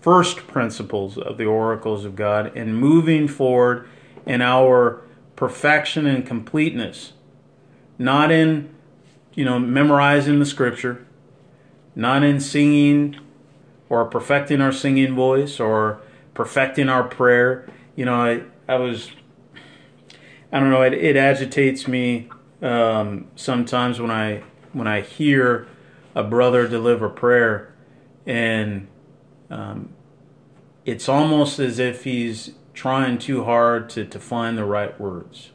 first 0.00 0.46
principles 0.46 1.16
of 1.16 1.38
the 1.38 1.46
oracles 1.46 2.04
of 2.04 2.16
God, 2.16 2.54
and 2.56 2.76
moving 2.76 3.28
forward 3.28 3.88
in 4.26 4.42
our 4.42 5.02
perfection 5.36 6.06
and 6.06 6.26
completeness, 6.26 7.12
not 7.98 8.30
in, 8.30 8.74
you 9.34 9.44
know, 9.44 9.58
memorizing 9.58 10.38
the 10.38 10.46
scripture, 10.46 11.06
not 11.94 12.22
in 12.22 12.40
singing 12.40 13.18
or 13.88 14.04
perfecting 14.04 14.60
our 14.60 14.72
singing 14.72 15.14
voice 15.14 15.60
or 15.60 16.00
perfecting 16.32 16.88
our 16.88 17.04
prayer. 17.04 17.66
You 17.96 18.04
know, 18.06 18.14
I, 18.14 18.42
I 18.68 18.76
was, 18.76 19.10
I 20.52 20.60
don't 20.60 20.70
know, 20.70 20.82
it, 20.82 20.94
it 20.94 21.16
agitates 21.16 21.86
me 21.86 22.28
um, 22.62 23.28
sometimes 23.36 24.00
when 24.00 24.10
I 24.10 24.42
when 24.72 24.88
I 24.88 25.02
hear 25.02 25.68
a 26.14 26.24
brother 26.24 26.66
deliver 26.66 27.08
prayer, 27.08 27.72
and 28.26 28.88
um, 29.50 29.90
it's 30.84 31.08
almost 31.08 31.58
as 31.58 31.78
if 31.78 32.04
he's 32.04 32.52
trying 32.74 33.18
too 33.18 33.44
hard 33.44 33.88
to, 33.90 34.04
to 34.04 34.18
find 34.18 34.58
the 34.58 34.64
right 34.64 35.00
words. 35.00 35.50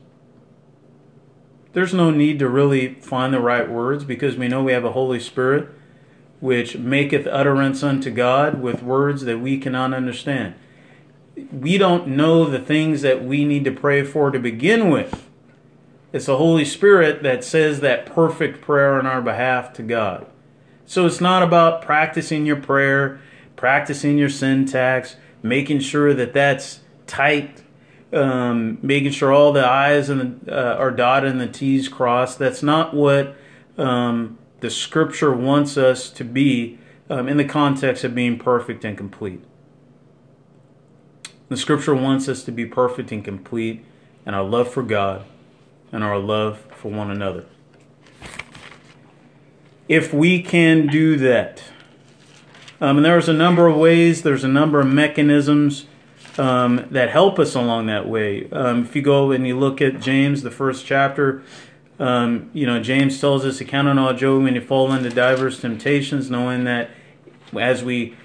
There's 1.74 1.94
no 1.94 2.10
need 2.10 2.40
to 2.40 2.50
really 2.50 2.96
find 2.96 3.34
the 3.34 3.40
right 3.40 3.70
words 3.70 4.04
because 4.04 4.36
we 4.36 4.48
know 4.48 4.64
we 4.64 4.72
have 4.72 4.86
a 4.86 4.94
Holy 4.94 5.20
Spirit 5.20 5.70
which 6.40 6.78
maketh 6.78 7.28
utterance 7.28 7.84
unto 7.84 8.10
God 8.10 8.62
with 8.62 8.82
words 8.82 9.24
that 9.24 9.40
we 9.40 9.58
cannot 9.58 9.94
understand. 9.94 10.56
We 11.52 11.78
don't 11.78 12.08
know 12.08 12.46
the 12.46 12.60
things 12.60 13.02
that 13.02 13.24
we 13.24 13.46
need 13.46 13.66
to 13.66 13.72
pray 13.72 14.04
for 14.04 14.32
to 14.32 14.40
begin 14.40 14.90
with. 14.90 15.30
It's 16.12 16.26
the 16.26 16.38
Holy 16.38 16.66
Spirit 16.66 17.24
that 17.24 17.44
says 17.44 17.82
that 17.82 18.06
perfect 18.06 18.62
prayer 18.62 18.98
on 18.98 19.06
our 19.06 19.22
behalf 19.22 19.74
to 19.74 19.84
God. 19.84 20.26
So 20.86 21.06
it's 21.06 21.22
not 21.22 21.44
about 21.44 21.84
practicing 21.84 22.46
your 22.46 22.56
prayer, 22.56 23.22
practicing 23.56 24.18
your 24.18 24.30
syntax, 24.30 25.18
making 25.44 25.82
sure 25.82 26.14
that 26.14 26.34
that's 26.34 26.80
tight, 27.10 27.64
um, 28.14 28.78
making 28.82 29.12
sure 29.12 29.34
all 29.34 29.52
the 29.52 29.66
I's 29.66 30.10
and 30.10 30.42
the, 30.42 30.56
uh, 30.56 30.78
are 30.78 30.92
dotted 30.92 31.32
and 31.32 31.42
the 31.42 31.48
T's 31.48 31.90
crossed. 31.90 32.40
That's 32.40 32.64
not 32.64 32.94
what 32.94 33.36
um, 33.78 34.38
the 34.62 34.70
Scripture 34.70 35.34
wants 35.34 35.78
us 35.78 36.10
to 36.12 36.24
be 36.24 36.80
um, 37.10 37.28
in 37.28 37.38
the 37.38 37.46
context 37.46 38.04
of 38.04 38.14
being 38.14 38.38
perfect 38.38 38.86
and 38.86 38.98
complete. 38.98 39.44
The 41.50 41.58
Scripture 41.58 41.96
wants 41.96 42.30
us 42.30 42.44
to 42.44 42.52
be 42.52 42.66
perfect 42.66 43.12
and 43.12 43.26
complete 43.26 43.84
in 44.26 44.34
our 44.34 44.44
love 44.44 44.72
for 44.72 44.84
God 44.84 45.26
and 45.92 46.04
our 46.04 46.20
love 46.20 46.60
for 46.76 46.92
one 46.92 47.10
another. 47.10 47.46
If 49.88 50.14
we 50.14 50.44
can 50.44 50.86
do 50.86 51.18
that, 51.18 51.64
um, 52.80 52.98
and 52.98 53.06
there's 53.06 53.28
a 53.28 53.34
number 53.34 53.68
of 53.68 53.76
ways, 53.76 54.22
there's 54.22 54.44
a 54.44 54.48
number 54.48 54.80
of 54.80 54.88
mechanisms 54.88 55.86
um, 56.40 56.88
that 56.92 57.10
help 57.10 57.38
us 57.38 57.54
along 57.54 57.88
that 57.88 58.08
way. 58.08 58.50
Um, 58.50 58.86
if 58.86 58.96
you 58.96 59.02
go 59.02 59.32
and 59.32 59.46
you 59.46 59.60
look 59.60 59.82
at 59.82 60.00
James, 60.00 60.42
the 60.42 60.50
first 60.50 60.86
chapter, 60.86 61.44
um, 62.00 62.50
you 62.54 62.66
know, 62.66 62.82
James 62.82 63.20
tells 63.20 63.44
us 63.44 63.58
to 63.58 63.66
count 63.66 63.90
on 63.90 64.00
all 64.00 64.14
joy 64.14 64.40
when 64.40 64.56
you 64.56 64.62
fall 64.62 64.94
into 64.94 65.10
diverse 65.10 65.60
temptations, 65.60 66.30
knowing 66.30 66.64
that 66.64 66.92
as 67.60 67.84
we 67.84 68.16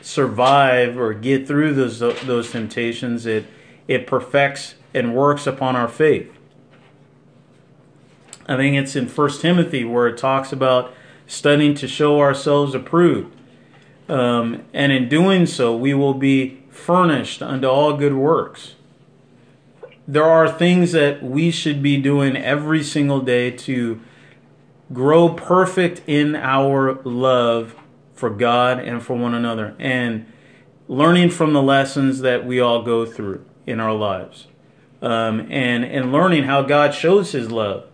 survive 0.00 0.96
or 0.96 1.14
get 1.14 1.48
through 1.48 1.74
those 1.74 1.98
those 1.98 2.52
temptations, 2.52 3.26
it 3.26 3.46
it 3.88 4.06
perfects 4.06 4.76
and 4.94 5.12
works 5.12 5.44
upon 5.44 5.74
our 5.74 5.88
faith. 5.88 6.30
I 8.46 8.56
think 8.56 8.76
it's 8.76 8.94
in 8.94 9.08
First 9.08 9.40
Timothy 9.40 9.82
where 9.82 10.06
it 10.06 10.16
talks 10.16 10.52
about 10.52 10.94
studying 11.26 11.74
to 11.74 11.88
show 11.88 12.20
ourselves 12.20 12.72
approved. 12.72 13.34
Um, 14.08 14.64
and 14.72 14.92
in 14.92 15.08
doing 15.08 15.46
so, 15.46 15.74
we 15.74 15.92
will 15.94 16.14
be 16.14 16.61
furnished 16.72 17.42
unto 17.42 17.66
all 17.68 17.96
good 17.96 18.14
works. 18.14 18.74
There 20.08 20.24
are 20.24 20.50
things 20.50 20.92
that 20.92 21.22
we 21.22 21.50
should 21.50 21.82
be 21.82 22.00
doing 22.00 22.36
every 22.36 22.82
single 22.82 23.20
day 23.20 23.50
to 23.50 24.00
grow 24.92 25.28
perfect 25.28 26.02
in 26.06 26.34
our 26.34 27.00
love 27.04 27.76
for 28.14 28.30
God 28.30 28.80
and 28.80 29.02
for 29.02 29.16
one 29.16 29.34
another, 29.34 29.74
and 29.78 30.26
learning 30.88 31.30
from 31.30 31.52
the 31.52 31.62
lessons 31.62 32.20
that 32.20 32.44
we 32.44 32.58
all 32.58 32.82
go 32.82 33.06
through 33.06 33.44
in 33.66 33.78
our 33.78 33.94
lives, 33.94 34.48
um, 35.00 35.46
and 35.50 35.84
and 35.84 36.12
learning 36.12 36.44
how 36.44 36.62
God 36.62 36.94
shows 36.94 37.32
His 37.32 37.50
love 37.50 37.84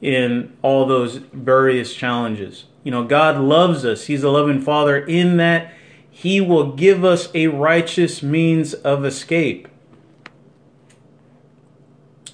in 0.00 0.56
all 0.62 0.86
those 0.86 1.16
various 1.16 1.94
challenges. 1.94 2.64
You 2.84 2.90
know, 2.90 3.04
God 3.04 3.38
loves 3.38 3.84
us. 3.84 4.06
He's 4.06 4.22
a 4.22 4.30
loving 4.30 4.60
Father 4.60 4.98
in 4.98 5.38
that 5.38 5.72
He 6.18 6.40
will 6.40 6.72
give 6.72 7.04
us 7.04 7.28
a 7.32 7.46
righteous 7.46 8.24
means 8.24 8.74
of 8.74 9.04
escape. 9.04 9.68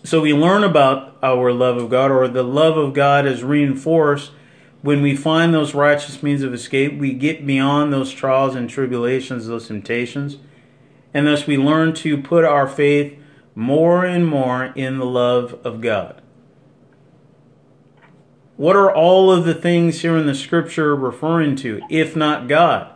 So 0.02 0.22
we 0.22 0.32
learn 0.32 0.64
about 0.64 1.18
our 1.22 1.52
love 1.52 1.76
of 1.76 1.90
God, 1.90 2.10
or 2.10 2.26
the 2.26 2.42
love 2.42 2.78
of 2.78 2.94
God 2.94 3.26
is 3.26 3.44
reinforced 3.44 4.32
when 4.80 5.02
we 5.02 5.14
find 5.14 5.52
those 5.52 5.74
righteous 5.74 6.22
means 6.22 6.42
of 6.42 6.54
escape. 6.54 6.98
We 6.98 7.12
get 7.12 7.46
beyond 7.46 7.92
those 7.92 8.10
trials 8.10 8.54
and 8.54 8.70
tribulations, 8.70 9.48
those 9.48 9.68
temptations, 9.68 10.38
and 11.12 11.26
thus 11.26 11.46
we 11.46 11.58
learn 11.58 11.92
to 11.96 12.16
put 12.16 12.42
our 12.42 12.66
faith 12.66 13.18
more 13.54 14.06
and 14.06 14.26
more 14.26 14.72
in 14.74 14.96
the 14.96 15.04
love 15.04 15.60
of 15.62 15.82
God. 15.82 16.22
What 18.56 18.76
are 18.76 18.90
all 18.90 19.30
of 19.30 19.44
the 19.44 19.52
things 19.52 20.00
here 20.00 20.16
in 20.16 20.24
the 20.24 20.34
scripture 20.34 20.96
referring 20.96 21.56
to, 21.56 21.82
if 21.90 22.16
not 22.16 22.48
God? 22.48 22.93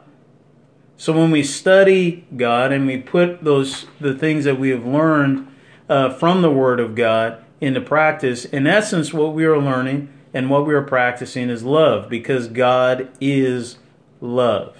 So 0.99 1.13
when 1.13 1.31
we 1.31 1.45
study 1.45 2.27
God 2.37 2.73
and 2.73 2.85
we 2.85 2.99
put 2.99 3.45
those 3.45 3.87
the 4.01 4.15
things 4.15 4.45
that 4.45 4.59
we 4.59 4.71
have 4.71 4.85
learned 4.85 5.47
uh, 5.89 6.11
from 6.11 6.43
the 6.43 6.51
Word 6.51 6.81
of 6.81 6.97
God 6.97 7.43
into 7.61 7.81
practice, 7.81 8.45
in 8.45 8.67
essence, 8.67 9.15
what 9.15 9.33
we 9.33 9.45
are 9.45 9.59
learning 9.59 10.13
and 10.35 10.51
what 10.51 10.67
we 10.67 10.75
are 10.75 10.83
practicing 10.83 11.51
is 11.51 11.63
love, 11.63 12.09
because 12.09 12.49
God 12.49 13.09
is 13.21 13.79
love. 14.21 14.77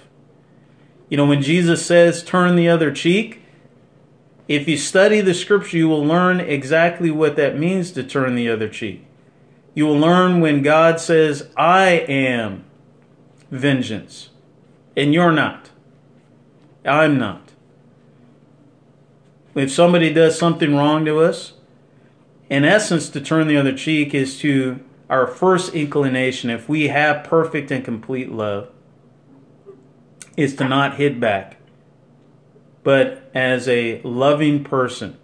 You 1.07 1.15
know, 1.15 1.25
when 1.25 1.41
Jesus 1.41 1.85
says, 1.85 2.21
"Turn 2.21 2.57
the 2.57 2.67
other 2.67 2.91
cheek," 2.91 3.41
if 4.49 4.67
you 4.67 4.75
study 4.75 5.21
the 5.21 5.33
Scripture, 5.33 5.77
you 5.77 5.87
will 5.87 6.05
learn 6.05 6.41
exactly 6.41 7.09
what 7.09 7.37
that 7.37 7.57
means 7.57 7.91
to 7.91 8.03
turn 8.03 8.35
the 8.35 8.49
other 8.49 8.67
cheek. 8.67 9.05
You 9.73 9.85
will 9.85 9.97
learn 9.97 10.41
when 10.41 10.63
God 10.63 10.99
says, 10.99 11.49
I 11.55 11.91
am 11.91 12.65
vengeance, 13.49 14.31
and 14.97 15.13
you're 15.13 15.31
not. 15.31 15.69
I'm 16.85 17.17
not. 17.17 17.51
If 19.55 19.71
somebody 19.71 20.13
does 20.13 20.37
something 20.37 20.75
wrong 20.75 21.05
to 21.05 21.19
us, 21.19 21.53
in 22.49 22.65
essence, 22.65 23.09
to 23.09 23.21
turn 23.21 23.47
the 23.47 23.57
other 23.57 23.75
cheek 23.75 24.13
is 24.13 24.39
to 24.39 24.79
our 25.09 25.27
first 25.27 25.73
inclination, 25.73 26.49
if 26.49 26.69
we 26.69 26.87
have 26.87 27.23
perfect 27.23 27.71
and 27.71 27.83
complete 27.83 28.31
love, 28.31 28.69
is 30.37 30.55
to 30.55 30.67
not 30.67 30.95
hit 30.95 31.19
back, 31.19 31.57
but 32.83 33.29
as 33.33 33.67
a 33.67 34.01
loving 34.03 34.63
person, 34.63 35.17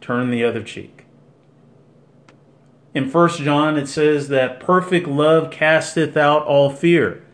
turn 0.00 0.30
the 0.30 0.44
other 0.44 0.62
cheek. 0.62 1.04
In 2.92 3.10
1 3.10 3.28
John, 3.30 3.76
it 3.76 3.86
says 3.86 4.28
that 4.28 4.60
perfect 4.60 5.06
love 5.06 5.50
casteth 5.50 6.16
out 6.16 6.44
all 6.44 6.70
fear. 6.70 7.24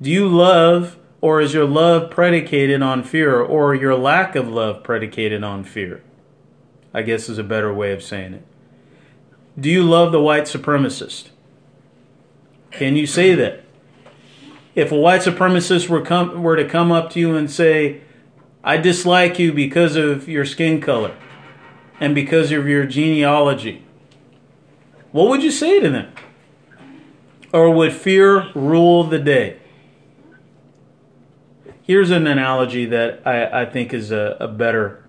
Do 0.00 0.10
you 0.10 0.28
love, 0.28 0.98
or 1.26 1.40
is 1.40 1.52
your 1.52 1.64
love 1.64 2.08
predicated 2.08 2.80
on 2.82 3.02
fear, 3.02 3.40
or 3.40 3.74
your 3.74 3.96
lack 3.96 4.36
of 4.36 4.46
love 4.46 4.84
predicated 4.84 5.42
on 5.42 5.64
fear? 5.64 6.00
I 6.94 7.02
guess 7.02 7.28
is 7.28 7.36
a 7.36 7.42
better 7.42 7.74
way 7.74 7.90
of 7.90 8.00
saying 8.00 8.34
it. 8.34 8.46
Do 9.58 9.68
you 9.68 9.82
love 9.82 10.12
the 10.12 10.20
white 10.20 10.44
supremacist? 10.44 11.30
Can 12.70 12.94
you 12.94 13.08
say 13.08 13.34
that? 13.34 13.64
If 14.76 14.92
a 14.92 14.94
white 14.94 15.22
supremacist 15.22 15.88
were 15.88 16.00
come 16.00 16.44
were 16.44 16.54
to 16.54 16.64
come 16.64 16.92
up 16.92 17.10
to 17.10 17.18
you 17.18 17.34
and 17.34 17.50
say, 17.50 18.02
"I 18.62 18.76
dislike 18.76 19.36
you 19.36 19.52
because 19.52 19.96
of 19.96 20.28
your 20.28 20.44
skin 20.44 20.80
color 20.80 21.10
and 21.98 22.14
because 22.14 22.52
of 22.52 22.68
your 22.68 22.86
genealogy," 22.86 23.82
what 25.10 25.28
would 25.28 25.42
you 25.42 25.50
say 25.50 25.80
to 25.80 25.90
them? 25.90 26.06
Or 27.52 27.68
would 27.68 27.94
fear 27.94 28.46
rule 28.54 29.02
the 29.02 29.18
day? 29.18 29.56
Here's 31.86 32.10
an 32.10 32.26
analogy 32.26 32.84
that 32.86 33.22
I, 33.24 33.62
I 33.62 33.64
think 33.64 33.94
is 33.94 34.10
a, 34.10 34.36
a 34.40 34.48
better 34.48 35.04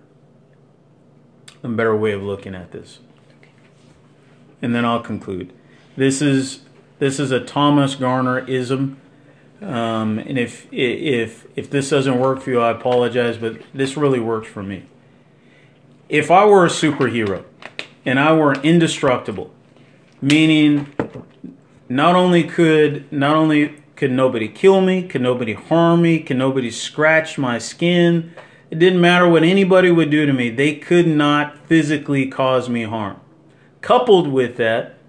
a 1.63 1.67
better 1.67 1.97
way 1.97 2.11
of 2.11 2.21
looking 2.21 2.53
at 2.53 2.71
this. 2.71 2.99
And 4.61 4.75
then 4.75 4.85
I'll 4.85 5.01
conclude. 5.01 5.53
This 5.95 6.21
is 6.21 6.61
this 6.99 7.19
is 7.19 7.31
a 7.31 7.39
Thomas 7.39 7.95
Garner 7.95 8.39
ism. 8.47 8.97
Um, 9.59 10.19
and 10.19 10.37
if 10.37 10.71
if 10.71 11.47
if 11.55 11.67
this 11.71 11.89
doesn't 11.89 12.19
work 12.19 12.41
for 12.41 12.51
you, 12.51 12.59
I 12.59 12.69
apologize, 12.69 13.37
but 13.37 13.59
this 13.73 13.97
really 13.97 14.19
works 14.19 14.47
for 14.47 14.61
me. 14.61 14.85
If 16.09 16.29
I 16.29 16.45
were 16.45 16.63
a 16.63 16.69
superhero 16.69 17.43
and 18.05 18.19
I 18.19 18.33
were 18.33 18.53
indestructible, 18.61 19.51
meaning 20.21 20.93
not 21.89 22.15
only 22.15 22.43
could 22.43 23.11
not 23.11 23.35
only 23.35 23.77
could 23.97 24.11
nobody 24.11 24.47
kill 24.47 24.79
me, 24.79 25.01
could 25.01 25.21
nobody 25.21 25.53
harm 25.53 26.03
me, 26.03 26.19
could 26.19 26.37
nobody 26.37 26.69
scratch 26.69 27.37
my 27.37 27.57
skin, 27.57 28.31
it 28.69 28.77
didn't 28.77 29.01
matter 29.01 29.27
what 29.27 29.43
anybody 29.43 29.89
would 29.89 30.11
do 30.11 30.25
to 30.25 30.31
me, 30.31 30.49
they 30.49 30.75
could 30.75 31.07
not 31.07 31.57
physically 31.67 32.27
cause 32.27 32.69
me 32.69 32.83
harm. 32.83 33.19
Coupled 33.81 34.27
with 34.27 34.55
that 34.57 34.99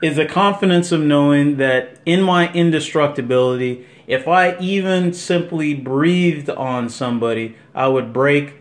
is 0.00 0.16
the 0.16 0.26
confidence 0.26 0.92
of 0.92 1.00
knowing 1.00 1.56
that 1.56 1.98
in 2.06 2.22
my 2.22 2.52
indestructibility, 2.52 3.84
if 4.06 4.28
I 4.28 4.56
even 4.58 5.12
simply 5.12 5.74
breathed 5.74 6.48
on 6.48 6.88
somebody, 6.88 7.56
I 7.74 7.88
would 7.88 8.12
break 8.12 8.54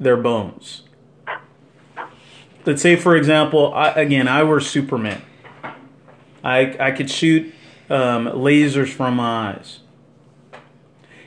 their 0.00 0.16
bones. 0.16 0.82
Let's 2.66 2.82
say, 2.82 2.96
for 2.96 3.14
example, 3.14 3.72
I, 3.74 3.90
again, 3.90 4.26
I 4.26 4.42
were 4.42 4.58
Superman. 4.58 5.22
I, 6.42 6.76
I 6.80 6.90
could 6.90 7.10
shoot 7.10 7.54
um, 7.90 8.26
lasers 8.26 8.92
from 8.92 9.16
my 9.16 9.50
eyes. 9.50 9.80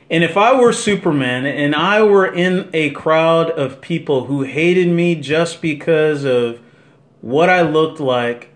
And 0.09 0.23
if 0.23 0.37
I 0.37 0.57
were 0.57 0.71
Superman 0.71 1.45
and 1.45 1.75
I 1.75 2.01
were 2.01 2.25
in 2.25 2.69
a 2.73 2.91
crowd 2.91 3.51
of 3.51 3.81
people 3.81 4.25
who 4.25 4.43
hated 4.43 4.87
me 4.87 5.15
just 5.15 5.61
because 5.61 6.23
of 6.23 6.61
what 7.21 7.49
I 7.49 7.61
looked 7.61 7.99
like 7.99 8.49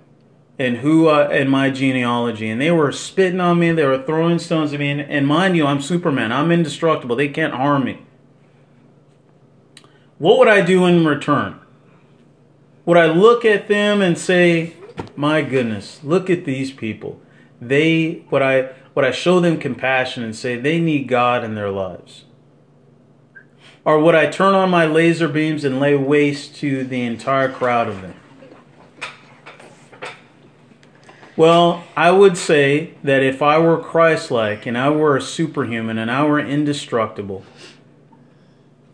and 0.58 0.78
who 0.78 1.10
I, 1.10 1.34
and 1.34 1.50
my 1.50 1.70
genealogy, 1.70 2.50
and 2.50 2.62
they 2.62 2.72
were 2.72 2.92
spitting 2.92 3.42
on 3.42 3.60
me, 3.60 3.72
they 3.72 3.86
were 3.86 4.02
throwing 4.04 4.40
stones 4.40 4.72
at 4.74 4.80
me, 4.80 4.92
and, 4.92 5.02
and 5.02 5.28
mind 5.28 5.58
you, 5.58 5.66
I'm 5.66 5.82
Superman, 5.82 6.32
I'm 6.32 6.52
indestructible, 6.52 7.16
they 7.16 7.28
can't 7.28 7.54
harm 7.54 7.84
me. 7.84 8.06
What 10.20 10.38
would 10.38 10.48
I 10.48 10.62
do 10.62 10.86
in 10.86 11.04
return? 11.04 11.60
Would 12.86 12.98
I 12.98 13.08
look 13.08 13.44
at 13.44 13.68
them 13.68 14.02
and 14.02 14.18
say, 14.18 14.74
"My 15.16 15.42
goodness, 15.42 16.00
look 16.04 16.30
at 16.30 16.46
these 16.46 16.72
people"? 16.72 17.20
They, 17.62 18.26
what 18.30 18.41
I 18.41 18.71
what 18.93 19.06
I 19.06 19.12
show 19.12 19.39
them 19.39 19.58
compassion 19.58 20.24
and 20.24 20.36
say 20.36 20.58
they 20.58 20.80
need 20.80 21.08
God 21.08 21.43
in 21.43 21.56
their 21.56 21.69
lives? 21.69 22.26
Or 23.86 24.00
would 24.00 24.15
I 24.15 24.28
turn 24.28 24.54
on 24.54 24.69
my 24.69 24.86
laser 24.86 25.28
beams 25.28 25.63
and 25.63 25.80
lay 25.80 25.95
waste 25.95 26.56
to 26.58 26.84
the 26.84 27.02
entire 27.04 27.50
crowd 27.50 27.88
of 27.88 28.02
them? 28.02 28.15
Well, 31.38 31.86
I 31.95 32.12
would 32.12 32.38
say 32.38 32.93
that 33.04 33.24
if 33.24 33.41
I 33.41 33.58
were 33.58 33.80
Christ 33.80 34.30
like 34.30 34.65
and 34.65 34.78
I 34.78 34.89
were 34.89 35.15
a 35.15 35.21
superhuman 35.21 35.97
and 35.97 36.12
I 36.12 36.24
were 36.26 36.39
indestructible, 36.39 37.43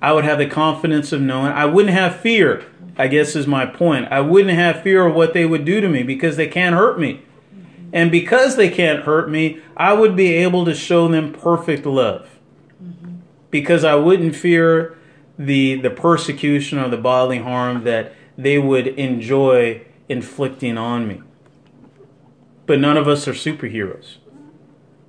I 0.01 0.13
would 0.13 0.23
have 0.23 0.37
the 0.37 0.47
confidence 0.47 1.11
of 1.11 1.19
knowing 1.19 1.51
I 1.51 1.65
wouldn't 1.65 1.95
have 1.95 2.17
fear, 2.17 2.65
I 2.95 3.07
guess 3.07 3.35
is 3.35 3.47
my 3.47 3.65
point. 3.65 4.07
I 4.11 4.21
wouldn't 4.21 4.53
have 4.53 4.83
fear 4.83 5.07
of 5.07 5.15
what 5.15 5.33
they 5.33 5.45
would 5.45 5.65
do 5.65 5.81
to 5.81 5.89
me 5.89 6.03
because 6.03 6.37
they 6.37 6.47
can't 6.47 6.75
hurt 6.75 6.99
me. 6.99 7.23
And 7.93 8.11
because 8.11 8.55
they 8.55 8.69
can't 8.69 9.03
hurt 9.03 9.29
me, 9.29 9.61
I 9.75 9.93
would 9.93 10.15
be 10.15 10.33
able 10.33 10.65
to 10.65 10.73
show 10.73 11.07
them 11.07 11.33
perfect 11.33 11.85
love. 11.85 12.29
Mm-hmm. 12.83 13.15
Because 13.49 13.83
I 13.83 13.95
wouldn't 13.95 14.35
fear 14.35 14.97
the 15.37 15.75
the 15.75 15.89
persecution 15.89 16.79
or 16.79 16.89
the 16.89 16.97
bodily 16.97 17.39
harm 17.39 17.83
that 17.83 18.13
they 18.37 18.57
would 18.57 18.87
enjoy 18.87 19.81
inflicting 20.09 20.77
on 20.77 21.07
me. 21.07 21.21
But 22.65 22.79
none 22.79 22.97
of 22.97 23.07
us 23.07 23.27
are 23.27 23.33
superheroes. 23.33 24.17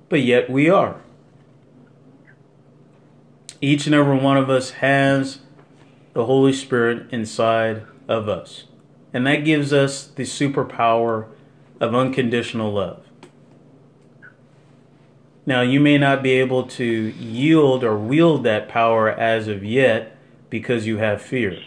But 0.07 0.21
yet 0.21 0.49
we 0.49 0.69
are. 0.69 1.01
Each 3.61 3.85
and 3.85 3.93
every 3.93 4.17
one 4.17 4.37
of 4.37 4.49
us 4.49 4.71
has 4.71 5.39
the 6.13 6.25
Holy 6.25 6.53
Spirit 6.53 7.07
inside 7.11 7.83
of 8.07 8.29
us. 8.29 8.63
And 9.13 9.27
that 9.27 9.43
gives 9.43 9.73
us 9.73 10.07
the 10.07 10.23
superpower 10.23 11.27
of 11.79 11.95
unconditional 11.95 12.73
love. 12.73 13.03
Now, 15.45 15.61
you 15.61 15.79
may 15.79 15.97
not 15.97 16.21
be 16.21 16.33
able 16.33 16.63
to 16.67 16.85
yield 16.85 17.83
or 17.83 17.97
wield 17.97 18.43
that 18.43 18.69
power 18.69 19.09
as 19.09 19.47
of 19.47 19.63
yet 19.63 20.15
because 20.49 20.85
you 20.85 20.97
have 20.97 21.21
fear. 21.21 21.59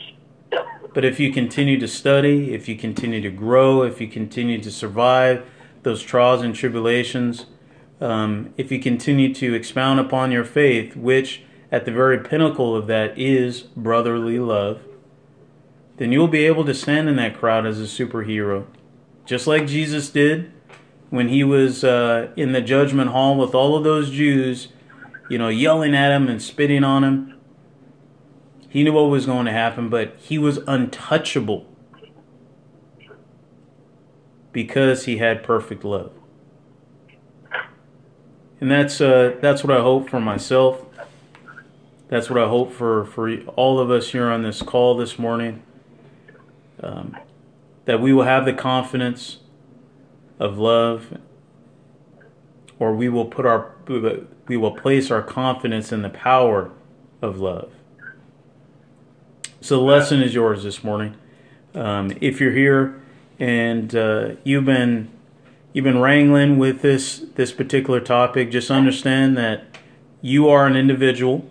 But 0.95 1.05
if 1.05 1.19
you 1.19 1.33
continue 1.33 1.81
to 1.81 1.89
study, 1.89 2.55
if 2.55 2.69
you 2.69 2.77
continue 2.77 3.21
to 3.23 3.31
grow, 3.31 3.83
if 3.83 4.01
you 4.01 4.09
continue 4.09 4.61
to 4.61 4.71
survive 4.71 5.45
those 5.83 6.03
trials 6.03 6.43
and 6.43 6.55
tribulations, 6.55 7.47
um, 8.01 8.53
if 8.57 8.71
you 8.71 8.79
continue 8.79 9.35
to 9.35 9.55
expound 9.55 9.99
upon 9.99 10.31
your 10.31 10.45
faith, 10.45 10.95
which 10.95 11.43
at 11.73 11.85
the 11.85 11.93
very 11.93 12.19
pinnacle 12.19 12.77
of 12.77 12.87
that 12.87 13.19
is 13.19 13.63
brotherly 13.63 14.39
love, 14.39 14.83
then 15.97 16.13
you'll 16.13 16.29
be 16.29 16.47
able 16.47 16.65
to 16.65 16.75
stand 16.75 17.09
in 17.09 17.17
that 17.17 17.37
crowd 17.37 17.67
as 17.67 17.81
a 17.81 17.85
superhero 17.85 18.67
just 19.25 19.47
like 19.47 19.67
Jesus 19.67 20.11
did 20.11 20.53
when 21.11 21.29
he 21.29 21.45
was 21.45 21.85
uh, 21.85 22.31
in 22.37 22.53
the 22.53 22.61
judgment 22.61 23.11
hall 23.11 23.37
with 23.37 23.55
all 23.55 23.77
of 23.77 23.85
those 23.85 24.11
Jews, 24.11 24.69
you 25.29 25.39
know, 25.39 25.49
yelling 25.49 25.95
at 25.95 26.11
him 26.11 26.29
and 26.29 26.41
spitting 26.41 26.85
on 26.85 27.05
him. 27.05 27.35
He 28.69 28.83
knew 28.83 28.95
what 28.95 29.11
was 29.11 29.27
going 29.27 29.45
to 29.47 29.53
happen, 29.53 29.91
but 29.91 30.17
he 30.19 30.39
was 30.39 30.59
untouchable 30.67 31.67
because 34.53 35.05
he 35.05 35.19
had 35.19 35.43
perfect 35.43 35.85
love. 35.85 36.13
And 38.61 38.71
that's 38.71 39.01
uh, 39.01 39.37
that's 39.41 39.65
what 39.65 39.77
I 39.77 39.81
hope 39.81 40.09
for 40.09 40.21
myself. 40.21 40.87
That's 42.09 42.31
what 42.31 42.39
I 42.39 42.49
hope 42.49 42.73
for 42.73 43.05
for 43.05 43.37
all 43.57 43.79
of 43.79 43.91
us 43.91 44.13
here 44.13 44.31
on 44.31 44.43
this 44.43 44.63
call 44.63 44.97
this 44.97 45.19
morning. 45.19 45.63
Um, 46.83 47.17
that 47.85 48.01
we 48.01 48.13
will 48.13 48.25
have 48.25 48.45
the 48.45 48.53
confidence 48.53 49.39
of 50.39 50.59
love 50.59 51.19
or 52.79 52.95
we 52.95 53.09
will 53.09 53.27
put 53.27 53.47
our 53.47 53.75
we 54.49 54.57
will 54.57 54.73
place 54.73 55.11
our 55.11 55.23
confidence 55.23 55.93
in 55.93 56.03
the 56.03 56.11
power 56.11 56.71
of 57.21 57.39
love. 57.39 57.73
So 59.61 59.77
the 59.77 59.83
lesson 59.83 60.21
is 60.23 60.35
yours 60.35 60.65
this 60.65 60.83
morning. 60.83 61.15
Um, 61.75 62.13
if 62.21 62.41
you're 62.41 62.53
here 62.53 63.01
and 63.39 63.95
uh, 63.95 64.31
you've 64.43 64.65
been 64.65 65.11
you've 65.73 65.85
been 65.85 66.01
wrangling 66.01 66.59
with 66.59 66.83
this 66.83 67.25
this 67.37 67.53
particular 67.53 68.01
topic 68.01 68.51
just 68.51 68.71
understand 68.71 69.37
that 69.39 69.65
you 70.21 70.49
are 70.49 70.67
an 70.67 70.77
individual 70.77 71.49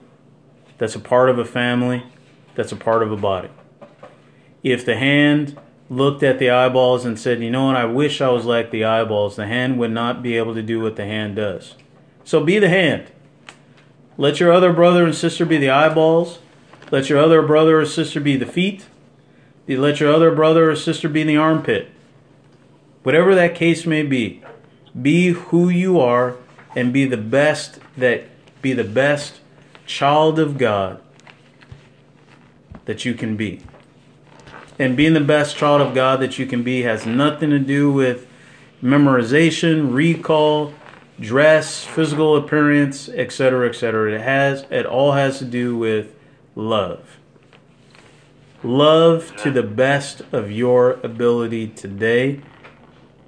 that's 0.78 0.96
a 0.96 1.00
part 1.00 1.30
of 1.30 1.40
a 1.40 1.46
family 1.46 2.04
that's 2.56 2.72
a 2.72 2.76
part 2.76 3.02
of 3.02 3.12
a 3.12 3.18
body. 3.18 3.50
If 4.64 4.86
the 4.86 4.98
hand 4.98 5.58
looked 5.92 6.24
at 6.24 6.40
the 6.40 6.50
eyeballs 6.50 7.04
and 7.04 7.20
said, 7.20 7.44
You 7.44 7.52
know 7.52 7.66
what? 7.66 7.76
I 7.76 7.86
wish 7.86 8.22
I 8.22 8.30
was 8.30 8.46
like 8.46 8.72
the 8.72 8.86
eyeballs. 8.86 9.36
The 9.36 9.46
hand 9.46 9.78
would 9.78 9.92
not 9.92 10.24
be 10.24 10.38
able 10.38 10.56
to 10.56 10.64
do 10.64 10.80
what 10.80 10.96
the 10.96 11.06
hand 11.06 11.36
does. 11.36 11.76
So 12.24 12.42
be 12.44 12.58
the 12.58 12.70
hand. 12.70 13.12
Let 14.18 14.40
your 14.40 14.54
other 14.54 14.72
brother 14.72 15.04
and 15.04 15.14
sister 15.14 15.46
be 15.46 15.58
the 15.58 15.70
eyeballs. 15.70 16.40
Let 16.92 17.10
your 17.10 17.20
other 17.20 17.42
brother 17.42 17.80
or 17.80 17.86
sister 17.86 18.22
be 18.22 18.38
the 18.38 18.46
feet. 18.46 18.86
Let 19.68 20.00
your 20.00 20.14
other 20.14 20.34
brother 20.34 20.72
or 20.72 20.76
sister 20.76 21.10
be 21.10 21.24
the 21.24 21.38
armpit. 21.38 21.92
Whatever 23.04 23.36
that 23.36 23.56
case 23.56 23.86
may 23.86 24.04
be, 24.04 24.42
be 25.00 25.30
who 25.30 25.70
you 25.70 26.00
are 26.00 26.38
and 26.76 26.94
be 26.94 27.06
the 27.06 27.18
best 27.18 27.80
that 27.98 28.26
be 28.62 28.74
the 28.74 28.84
best 28.84 29.40
child 29.86 30.40
of 30.40 30.58
God 30.58 31.02
that 32.86 33.04
you 33.04 33.14
can 33.14 33.36
be. 33.36 33.62
And 34.80 34.98
being 34.98 35.14
the 35.14 35.20
best 35.20 35.56
child 35.56 35.82
of 35.82 35.94
God 35.94 36.20
that 36.22 36.40
you 36.40 36.46
can 36.46 36.64
be 36.64 36.82
has 36.84 37.06
nothing 37.06 37.50
to 37.52 37.60
do 37.60 37.92
with 37.92 38.28
memorization, 38.82 39.94
recall, 39.94 40.74
dress, 41.20 41.84
physical 41.84 42.36
appearance, 42.36 43.08
etc., 43.10 43.70
etc. 43.70 44.14
It 44.14 44.22
has 44.22 44.66
it 44.70 44.86
all 44.86 45.14
has 45.14 45.40
to 45.40 45.46
do 45.46 45.78
with 45.78 46.16
love. 46.56 47.18
Love 48.64 49.36
to 49.38 49.52
the 49.52 49.64
best 49.64 50.22
of 50.32 50.52
your 50.52 50.94
ability 51.04 51.68
today. 51.68 52.42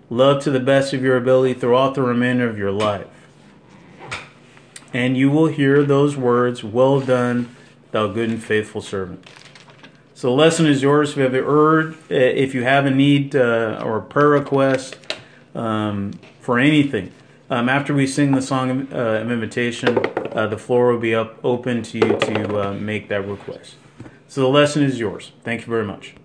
Love 0.10 0.44
to 0.44 0.52
the 0.52 0.60
best 0.60 0.94
of 0.94 1.02
your 1.02 1.18
ability 1.18 1.56
throughout 1.56 1.96
the 1.96 2.04
remainder 2.04 2.48
of 2.48 2.58
your 2.58 2.72
life. 2.72 3.08
And 4.94 5.18
you 5.18 5.32
will 5.32 5.48
hear 5.48 5.84
those 5.84 6.16
words, 6.16 6.64
Well 6.64 7.00
done, 7.00 7.56
thou 7.92 8.08
good 8.08 8.30
and 8.30 8.44
faithful 8.44 8.82
servant. 8.82 9.28
So 10.24 10.30
the 10.30 10.36
lesson 10.38 10.68
is 10.68 10.82
yours. 10.82 11.10
If 11.10 11.18
you 11.18 11.24
have 11.24 11.34
a 11.34 11.44
urge, 11.46 11.98
if 12.10 12.56
you 12.56 12.64
have 12.64 12.86
a 12.86 12.90
need 12.90 13.36
uh, 13.36 13.82
or 13.84 13.98
a 13.98 14.02
prayer 14.02 14.30
request 14.30 14.96
um, 15.54 16.14
for 16.40 16.60
anything, 16.60 17.12
um, 17.50 17.68
after 17.68 17.94
we 17.94 18.08
sing 18.08 18.32
the 18.32 18.42
song 18.42 18.70
of, 18.70 18.94
uh, 18.94 18.96
of 18.96 19.30
invitation, 19.30 20.00
uh, 20.32 20.48
the 20.48 20.58
floor 20.58 20.94
will 20.94 21.00
be 21.02 21.14
up 21.14 21.44
open 21.44 21.84
to 21.84 21.98
you 21.98 22.18
to 22.20 22.74
make 22.76 23.10
that 23.10 23.28
request. 23.28 23.76
So 24.30 24.40
the 24.40 24.48
lesson 24.48 24.82
is 24.82 24.98
yours. 24.98 25.34
Thank 25.44 25.60
you 25.60 25.68
very 25.68 25.84
much. 25.84 26.16